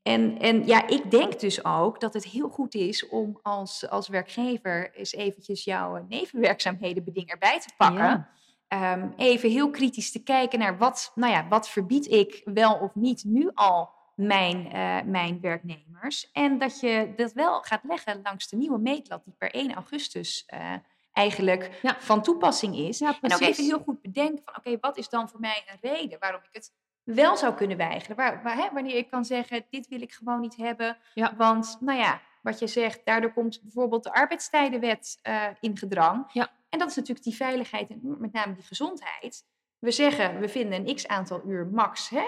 en, 0.04 0.38
en 0.38 0.66
ja, 0.66 0.87
ik 0.87 1.11
denk 1.11 1.40
dus 1.40 1.64
ook 1.64 2.00
dat 2.00 2.14
het 2.14 2.25
heel 2.25 2.49
goed 2.49 2.75
is 2.75 3.08
om 3.08 3.38
als, 3.42 3.88
als 3.88 4.08
werkgever 4.08 4.94
eens 4.94 5.12
eventjes 5.12 5.64
jouw 5.64 6.06
nevenwerkzaamhedenbeding 6.08 7.30
erbij 7.30 7.61
te 7.61 7.68
pakken. 7.76 8.04
Ja. 8.04 8.28
ehm, 8.68 9.08
even 9.16 9.50
heel 9.50 9.70
kritisch 9.70 10.12
te 10.12 10.23
kijken 10.23 10.58
naar 10.58 10.78
wat, 10.78 11.12
nou 11.14 11.32
ja, 11.32 11.49
wat 11.49 11.68
verbied 11.68 12.11
ik 12.11 12.40
wel 12.44 12.75
of 12.75 12.94
niet 12.94 13.25
nu 13.25 13.50
al 13.54 13.90
mijn, 14.16 14.66
uh, 14.66 15.02
mijn 15.02 15.40
werknemers. 15.40 16.30
En 16.32 16.58
dat 16.58 16.80
je 16.80 17.12
dat 17.16 17.32
wel 17.32 17.62
gaat 17.62 17.84
leggen 17.84 18.20
langs 18.23 18.49
de 18.49 18.56
nieuwe 18.56 18.78
meetlat 18.78 19.25
die 19.25 19.34
per 19.38 19.50
1 19.50 19.75
augustus 19.75 20.49
uh, 20.54 20.73
eigenlijk 21.12 21.78
Ja. 21.82 21.96
van 22.00 22.23
toepassing 22.23 22.76
is. 22.76 22.99
Ja, 22.99 23.18
en 23.20 23.34
ook 23.34 23.40
even 23.40 23.64
heel 23.64 23.82
goed 23.82 24.02
bedenken 24.02 24.42
van 24.44 24.56
oké, 24.56 24.78
wat 24.80 24.96
is 24.96 25.08
dan 25.08 25.28
voor 25.28 25.40
mij 25.40 25.64
een 25.66 25.90
reden 25.90 26.18
waarom 26.18 26.40
ik 26.40 26.52
het 26.52 26.73
wel 27.04 27.37
zou 27.37 27.54
kunnen 27.54 27.76
weigeren? 27.76 28.16
Waar, 28.16 28.42
waar, 28.42 28.56
hè, 28.56 28.68
wanneer 28.73 28.96
ik 28.96 29.11
kan 29.11 29.25
zeggen, 29.25 29.64
dit 29.70 29.88
wil 29.88 30.02
ik 30.02 30.12
gewoon 30.12 30.40
niet 30.40 30.56
hebben. 30.56 30.96
Ja. 31.14 31.34
Want, 31.37 31.76
nou 31.80 31.99
ja, 31.99 32.20
wat 32.42 32.58
je 32.58 32.66
zegt, 32.66 33.00
daardoor 33.04 33.32
komt 33.32 33.61
bijvoorbeeld 33.62 34.02
de 34.04 34.12
arbeidstijdenwet 34.12 35.18
eh, 35.23 35.44
in 35.61 35.76
gedrang. 35.78 36.25
Ja. 36.32 36.49
En 36.68 36.78
dat 36.78 36.88
is 36.88 36.96
natuurlijk 36.96 37.25
die 37.25 37.34
veiligheid 37.37 37.90
en 37.90 38.00
met 38.18 38.32
name 38.32 38.54
die 38.54 38.64
gezondheid. 38.64 39.44
We 39.78 39.90
zeggen, 39.90 40.40
we 40.40 40.49
vinden 40.49 40.87
een 40.88 40.94
x 40.94 41.06
aantal 41.08 41.42
uur 41.46 41.66
max, 41.66 42.08
hè, 42.08 42.25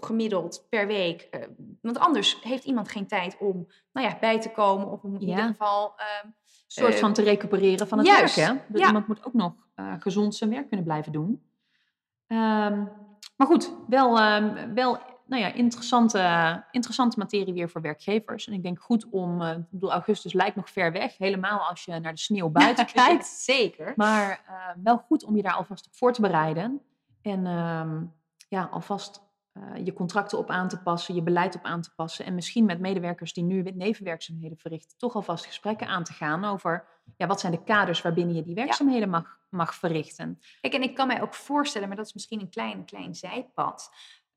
gemiddeld 0.00 0.66
per 0.68 0.86
week. 0.86 1.20
eh, 1.20 1.40
want 1.82 1.98
anders 1.98 2.38
heeft 2.42 2.64
iemand 2.64 2.88
geen 2.88 3.06
tijd 3.06 3.36
om 3.38 3.68
nou 3.92 4.06
ja, 4.08 4.16
bij 4.20 4.40
te 4.40 4.50
komen 4.50 4.90
of 4.90 5.02
om 5.02 5.14
in 5.14 5.20
Ja. 5.20 5.26
ieder 5.28 5.44
geval... 5.44 5.94
ehm, 5.96 6.26
Een 6.26 6.34
soort 6.66 6.94
Eh, 6.94 7.00
van 7.00 7.12
te 7.12 7.22
recupereren 7.22 7.88
van 7.88 7.98
het 7.98 8.06
juist, 8.06 8.36
werk. 8.36 8.48
Hè? 8.48 8.54
Dat 8.68 8.80
ja. 8.80 8.86
iemand 8.86 9.08
moet 9.08 9.24
ook 9.24 9.32
nog 9.34 9.52
eh, 9.74 9.94
gezond 9.98 10.34
zijn 10.34 10.50
werk 10.50 10.66
kunnen 10.68 10.84
blijven 10.86 11.12
doen. 11.12 11.42
Ehm, 12.26 12.84
maar 13.38 13.46
goed, 13.46 13.72
wel, 13.86 14.18
ehm, 14.18 14.74
wel 14.74 14.98
nou 15.28 15.42
ja, 15.42 15.52
interessante, 15.52 16.64
interessante 16.70 17.18
materie 17.18 17.54
weer 17.54 17.70
voor 17.70 17.80
werkgevers. 17.80 18.46
En 18.46 18.52
ik 18.52 18.62
denk 18.62 18.80
goed 18.80 19.08
om, 19.10 19.42
eh, 19.42 19.50
ik 19.50 19.70
bedoel, 19.70 19.92
augustus 19.92 20.32
lijkt 20.32 20.56
nog 20.56 20.70
ver 20.70 20.92
weg. 20.92 21.18
Helemaal 21.18 21.58
als 21.58 21.84
je 21.84 21.98
naar 21.98 22.14
de 22.14 22.20
sneeuw 22.20 22.48
buiten 22.60 22.86
kijkt. 22.86 23.26
Zeker. 23.26 23.92
Maar 23.96 24.44
eh, 24.46 24.82
wel 24.82 24.98
goed 24.98 25.24
om 25.24 25.36
je 25.36 25.42
daar 25.42 25.52
alvast 25.52 25.86
op 25.86 25.94
voor 25.94 26.12
te 26.12 26.20
bereiden. 26.20 26.80
En 27.22 27.46
ehm, 27.46 28.04
ja, 28.48 28.68
alvast 28.72 29.22
eh, 29.52 29.84
je 29.84 29.92
contracten 29.92 30.38
op 30.38 30.50
aan 30.50 30.68
te 30.68 30.82
passen, 30.82 31.14
je 31.14 31.22
beleid 31.22 31.54
op 31.54 31.64
aan 31.64 31.80
te 31.80 31.94
passen. 31.94 32.24
En 32.24 32.34
misschien 32.34 32.64
met 32.64 32.80
medewerkers 32.80 33.32
die 33.32 33.44
nu 33.44 33.62
nevenwerkzaamheden 33.62 34.58
verrichten, 34.58 34.98
toch 34.98 35.14
alvast 35.14 35.46
gesprekken 35.46 35.86
aan 35.86 36.04
te 36.04 36.12
gaan 36.12 36.44
over 36.44 36.84
ja, 37.16 37.26
wat 37.26 37.40
zijn 37.40 37.52
de 37.52 37.64
kaders 37.64 38.02
waarbinnen 38.02 38.34
je 38.34 38.42
die 38.42 38.54
werkzaamheden 38.54 39.08
mag, 39.08 39.38
mag 39.48 39.74
verrichten. 39.74 40.40
Kijk, 40.60 40.74
en 40.74 40.82
ik 40.82 40.94
kan 40.94 41.06
mij 41.06 41.22
ook 41.22 41.34
voorstellen, 41.34 41.88
maar 41.88 41.96
dat 41.96 42.06
is 42.06 42.12
misschien 42.12 42.40
een 42.40 42.50
klein, 42.50 42.84
klein 42.84 43.14
zijpad. 43.14 43.90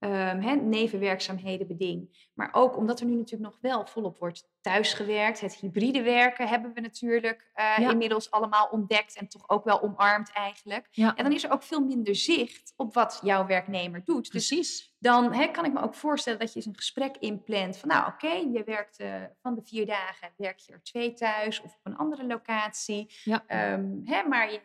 Hè, 0.09 0.55
nevenwerkzaamheden 0.55 1.67
beding. 1.67 2.29
Maar 2.33 2.49
ook 2.51 2.77
omdat 2.77 2.99
er 2.99 3.05
nu 3.05 3.15
natuurlijk 3.15 3.51
nog 3.51 3.61
wel 3.61 3.85
volop 3.85 4.19
wordt 4.19 4.49
thuisgewerkt. 4.61 5.39
Het 5.39 5.55
hybride 5.55 6.01
werken 6.01 6.47
hebben 6.47 6.73
we 6.73 6.81
natuurlijk 6.81 7.51
eh, 7.53 7.77
Ja. 7.77 7.89
inmiddels 7.91 8.31
allemaal 8.31 8.67
ontdekt 8.71 9.17
en 9.17 9.27
toch 9.27 9.49
ook 9.49 9.63
wel 9.63 9.81
omarmd 9.81 10.31
eigenlijk. 10.31 10.87
Ja. 10.91 11.15
En 11.15 11.23
dan 11.23 11.33
is 11.33 11.43
er 11.43 11.51
ook 11.51 11.63
veel 11.63 11.79
minder 11.85 12.15
zicht 12.15 12.73
op 12.75 12.93
wat 12.93 13.19
jouw 13.23 13.45
werknemer 13.45 14.01
doet. 14.03 14.31
Dus 14.31 14.47
Precies. 14.47 14.95
dan 14.99 15.33
hè, 15.33 15.47
kan 15.47 15.65
ik 15.65 15.73
me 15.73 15.81
ook 15.81 15.95
voorstellen 15.95 16.39
dat 16.39 16.49
je 16.49 16.55
eens 16.55 16.65
een 16.65 16.75
gesprek 16.75 17.17
inplant 17.17 17.77
van 17.77 17.89
nou 17.89 18.07
oké, 18.07 18.31
je 18.31 18.63
werkt 18.65 18.99
eh, 18.99 19.13
van 19.41 19.55
de 19.55 19.61
vier 19.63 19.85
dagen, 19.85 20.29
werk 20.37 20.59
je 20.59 20.73
er 20.73 20.83
twee 20.83 21.13
thuis 21.13 21.61
of 21.61 21.73
op 21.73 21.79
een 21.83 21.97
andere 21.97 22.25
locatie. 22.25 23.13
Ja. 23.23 23.43
Ehm, 23.47 24.27
maar 24.29 24.51
je, 24.51 24.61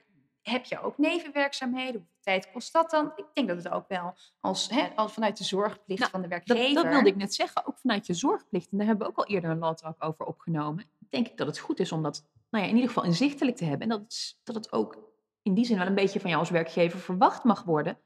heb 0.50 0.64
je 0.64 0.80
ook 0.80 0.98
nevenwerkzaamheden? 0.98 1.92
Hoeveel 1.92 2.20
tijd 2.20 2.52
kost 2.52 2.72
dat 2.72 2.90
dan? 2.90 3.12
Ik 3.16 3.24
denk 3.32 3.48
dat 3.48 3.56
het 3.56 3.68
ook 3.68 3.88
wel 3.88 4.14
als, 4.40 4.68
hè, 4.70 4.88
als 4.94 5.12
vanuit 5.12 5.36
de 5.36 5.44
zorgplicht 5.44 6.00
Nou, 6.00 6.10
van 6.10 6.22
de 6.22 6.28
Dat, 6.28 6.42
werkgever. 6.46 6.82
dat 6.82 6.92
wilde 6.92 7.08
ik 7.08 7.16
net 7.16 7.34
zeggen, 7.34 7.66
ook 7.66 7.78
vanuit 7.78 8.06
je 8.06 8.14
zorgplicht. 8.14 8.70
En 8.70 8.78
daar 8.78 8.86
hebben 8.86 9.06
we 9.06 9.12
ook 9.12 9.18
al 9.18 9.26
eerder 9.26 9.50
een 9.50 9.74
talk 9.74 10.04
over 10.04 10.24
opgenomen. 10.24 10.84
Denk 11.08 11.26
ik 11.26 11.36
dat 11.36 11.46
het 11.46 11.58
goed 11.58 11.80
is 11.80 11.92
om 11.92 12.02
dat 12.02 12.24
nou 12.50 12.64
ja, 12.64 12.70
in 12.70 12.76
ieder 12.76 12.92
geval 12.92 13.04
inzichtelijk 13.04 13.56
te 13.56 13.64
hebben. 13.64 13.82
En 13.82 13.88
dat 13.88 14.00
het, 14.00 14.38
dat 14.44 14.54
het 14.54 14.72
ook 14.72 14.98
in 15.42 15.54
die 15.54 15.64
zin 15.64 15.78
wel 15.78 15.86
een 15.86 15.94
beetje 15.94 16.20
van 16.20 16.28
jou 16.30 16.42
als 16.42 16.50
werkgever 16.50 16.98
verwacht 16.98 17.44
mag 17.44 17.62
worden. 17.64 17.98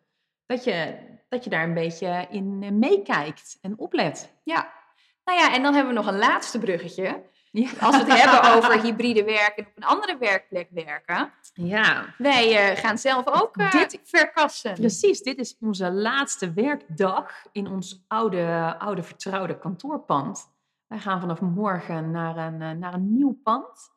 Dat 0.47 0.65
je, 0.65 0.99
dat 1.29 1.45
je 1.45 1.51
daar 1.51 1.65
een 1.65 1.75
beetje 1.75 2.27
in 2.31 2.63
eh, 2.63 2.71
meekijkt 2.71 3.59
en 3.61 3.79
oplet. 3.79 4.35
Ja. 4.45 4.73
Nou 5.25 5.39
ja, 5.39 5.55
en 5.55 5.63
dan 5.63 5.75
hebben 5.75 5.95
we 5.95 6.00
nog 6.00 6.09
een 6.09 6.19
laatste 6.19 6.59
bruggetje. 6.59 7.23
Ja. 7.52 7.71
Als 7.80 7.97
we 7.97 8.13
het 8.13 8.23
hebben 8.23 8.50
over 8.56 8.80
hybride 8.82 9.25
werken 9.25 9.65
en 9.65 9.67
op 9.71 9.76
een 9.76 9.84
andere 9.84 10.19
werkplek 10.19 10.69
werken. 10.71 11.32
ja, 11.54 12.15
Wij 12.19 12.71
eh, 12.73 12.76
gaan 12.78 12.99
zelf 12.99 13.26
ook 13.26 13.56
eh, 13.56 13.71
Dit- 13.73 14.00
verkassen. 14.04 14.75
precies. 14.75 15.23
Dit 15.23 15.39
is 15.39 15.56
onze 15.60 15.91
laatste 15.93 16.52
werkdag 16.52 17.32
in 17.52 17.67
ons 17.67 18.04
oude, 18.08 18.75
oude 18.78 19.02
vertrouwde 19.02 19.58
kantoorpand. 19.58 20.52
Wij 20.86 20.99
gaan 20.99 21.21
vanaf 21.21 21.41
morgen 21.41 22.10
naar 22.10 22.36
een, 22.36 22.63
eh, 22.63 22.71
naar 22.71 22.95
een 22.95 23.13
nieuw 23.13 23.39
pand. 23.43 23.91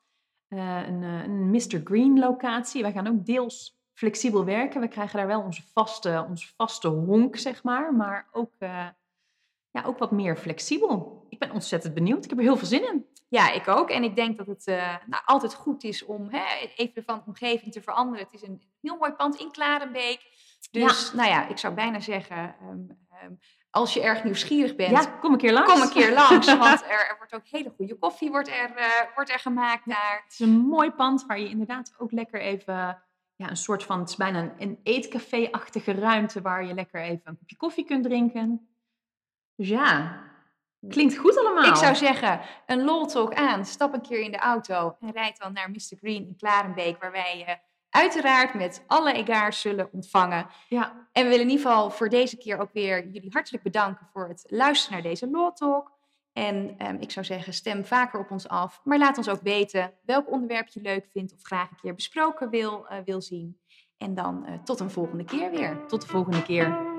Een, 0.47 1.01
een 1.03 1.49
Mr. 1.49 1.81
Green 1.83 2.19
locatie. 2.19 2.81
Wij 2.81 2.91
gaan 2.91 3.07
ook 3.07 3.25
deels 3.25 3.79
flexibel 3.93 4.45
werken. 4.45 4.81
We 4.81 4.87
krijgen 4.87 5.17
daar 5.17 5.27
wel 5.27 5.41
onze 5.41 5.61
vaste, 5.73 6.25
onze 6.29 6.47
vaste 6.57 6.87
honk, 6.87 7.37
zeg 7.37 7.63
maar. 7.63 7.93
Maar 7.93 8.27
ook, 8.31 8.51
ja, 8.59 9.83
ook 9.85 9.97
wat 9.97 10.11
meer 10.11 10.35
flexibel. 10.37 11.25
Ik 11.29 11.39
ben 11.39 11.51
ontzettend 11.51 11.93
benieuwd. 11.93 12.23
Ik 12.23 12.29
heb 12.29 12.39
er 12.39 12.43
heel 12.45 12.57
veel 12.57 12.67
zin 12.67 12.83
in. 12.93 13.05
Ja, 13.33 13.51
ik 13.51 13.67
ook. 13.67 13.89
En 13.89 14.03
ik 14.03 14.15
denk 14.15 14.37
dat 14.37 14.47
het 14.47 14.67
eh, 14.67 14.95
nou, 15.05 15.23
altijd 15.25 15.53
goed 15.53 15.83
is 15.83 16.05
om 16.05 16.27
hè, 16.29 16.67
even 16.75 17.03
van 17.03 17.23
omgeving 17.25 17.71
te 17.71 17.81
veranderen. 17.81 18.25
Het 18.25 18.33
is 18.33 18.47
een 18.47 18.61
heel 18.81 18.97
mooi 18.97 19.11
pand 19.11 19.35
in 19.35 19.51
Klarenbeek. 19.51 20.21
Dus 20.71 21.13
nou 21.13 21.29
ja, 21.29 21.47
ik 21.47 21.57
zou 21.57 21.73
bijna 21.73 21.99
zeggen, 21.99 22.37
ehm, 22.37 22.79
ehm, 23.09 23.33
als 23.69 23.93
je 23.93 24.01
erg 24.01 24.23
nieuwsgierig 24.23 24.75
bent, 24.75 24.91
Ja, 24.91 25.05
kom 25.05 25.31
een 25.31 25.37
keer 25.37 25.53
langs. 25.53 25.73
kom 25.73 25.81
een 25.81 25.89
keer 25.89 26.13
langs. 26.13 26.47
Want 26.57 26.83
er, 26.83 27.07
er 27.09 27.15
wordt 27.17 27.35
ook 27.35 27.47
hele 27.47 27.73
goede 27.75 27.97
koffie 27.97 28.29
wordt 28.29 28.47
er, 28.47 28.75
eh, 28.75 29.15
wordt 29.15 29.31
er 29.31 29.39
gemaakt 29.39 29.85
daar. 29.85 30.21
Het 30.23 30.33
is 30.33 30.39
een 30.39 30.57
mooi 30.57 30.91
pand 30.91 31.25
waar 31.25 31.39
je 31.39 31.49
inderdaad 31.49 31.93
ook 31.97 32.11
lekker 32.11 32.41
even... 32.41 33.03
Ja, 33.35 33.49
een 33.49 33.57
soort 33.57 33.83
van, 33.83 33.99
het 33.99 34.09
is 34.09 34.15
bijna 34.15 34.39
een, 34.39 34.53
een 34.57 34.79
eetcafé-achtige 34.83 35.91
ruimte 35.91 36.41
waar 36.41 36.65
je 36.65 36.73
lekker 36.73 37.01
even 37.01 37.21
een 37.23 37.37
kopje 37.37 37.57
koffie 37.57 37.85
kunt 37.85 38.03
drinken. 38.03 38.67
Dus 39.55 39.67
ja, 39.69 40.21
klinkt 40.89 41.17
goed 41.17 41.37
allemaal. 41.37 41.63
Ik 41.63 41.75
zou 41.75 41.95
zeggen, 41.95 42.39
een 42.65 42.83
lol 42.83 43.05
talk 43.05 43.33
aan. 43.33 43.65
Stap 43.65 43.93
een 43.93 44.01
keer 44.01 44.19
in 44.19 44.31
de 44.31 44.37
auto 44.37 44.95
en 44.99 45.11
rijd 45.11 45.39
dan 45.39 45.53
naar 45.53 45.69
Mr. 45.69 45.97
Green 45.99 46.27
in 46.27 46.35
Klarenbeek. 46.37 47.01
Waar 47.01 47.11
wij 47.11 47.37
je 47.37 47.57
uiteraard 47.89 48.53
met 48.53 48.83
alle 48.87 49.13
egaars 49.13 49.61
zullen 49.61 49.89
ontvangen. 49.91 50.47
Ja, 50.69 51.07
En 51.11 51.23
we 51.23 51.29
willen 51.29 51.45
in 51.45 51.51
ieder 51.51 51.65
geval 51.65 51.89
voor 51.89 52.09
deze 52.09 52.37
keer 52.37 52.59
ook 52.59 52.73
weer 52.73 53.07
jullie 53.07 53.31
hartelijk 53.31 53.63
bedanken 53.63 54.07
voor 54.13 54.27
het 54.27 54.45
luisteren 54.47 54.93
naar 54.93 55.11
deze 55.11 55.29
Law 55.29 55.55
Talk. 55.55 55.91
En 56.33 56.75
ehm, 56.77 56.95
ik 56.99 57.11
zou 57.11 57.25
zeggen, 57.25 57.53
stem 57.53 57.85
vaker 57.85 58.19
op 58.19 58.31
ons 58.31 58.47
af. 58.47 58.81
Maar 58.83 58.97
laat 58.97 59.17
ons 59.17 59.29
ook 59.29 59.41
weten 59.41 59.93
welk 60.05 60.31
onderwerp 60.31 60.67
je 60.67 60.81
leuk 60.81 61.05
vindt 61.11 61.33
of 61.33 61.41
graag 61.41 61.69
een 61.69 61.77
keer 61.81 61.95
besproken 61.95 62.49
wil, 62.49 62.87
eh, 62.87 62.97
wil 63.05 63.21
zien. 63.21 63.59
En 63.97 64.13
dan 64.13 64.45
eh, 64.45 64.53
tot 64.63 64.79
een 64.79 64.91
volgende 64.91 65.23
keer 65.23 65.51
weer. 65.51 65.85
tot 65.87 66.01
de 66.01 66.07
volgende 66.07 66.43
keer. 66.43 66.92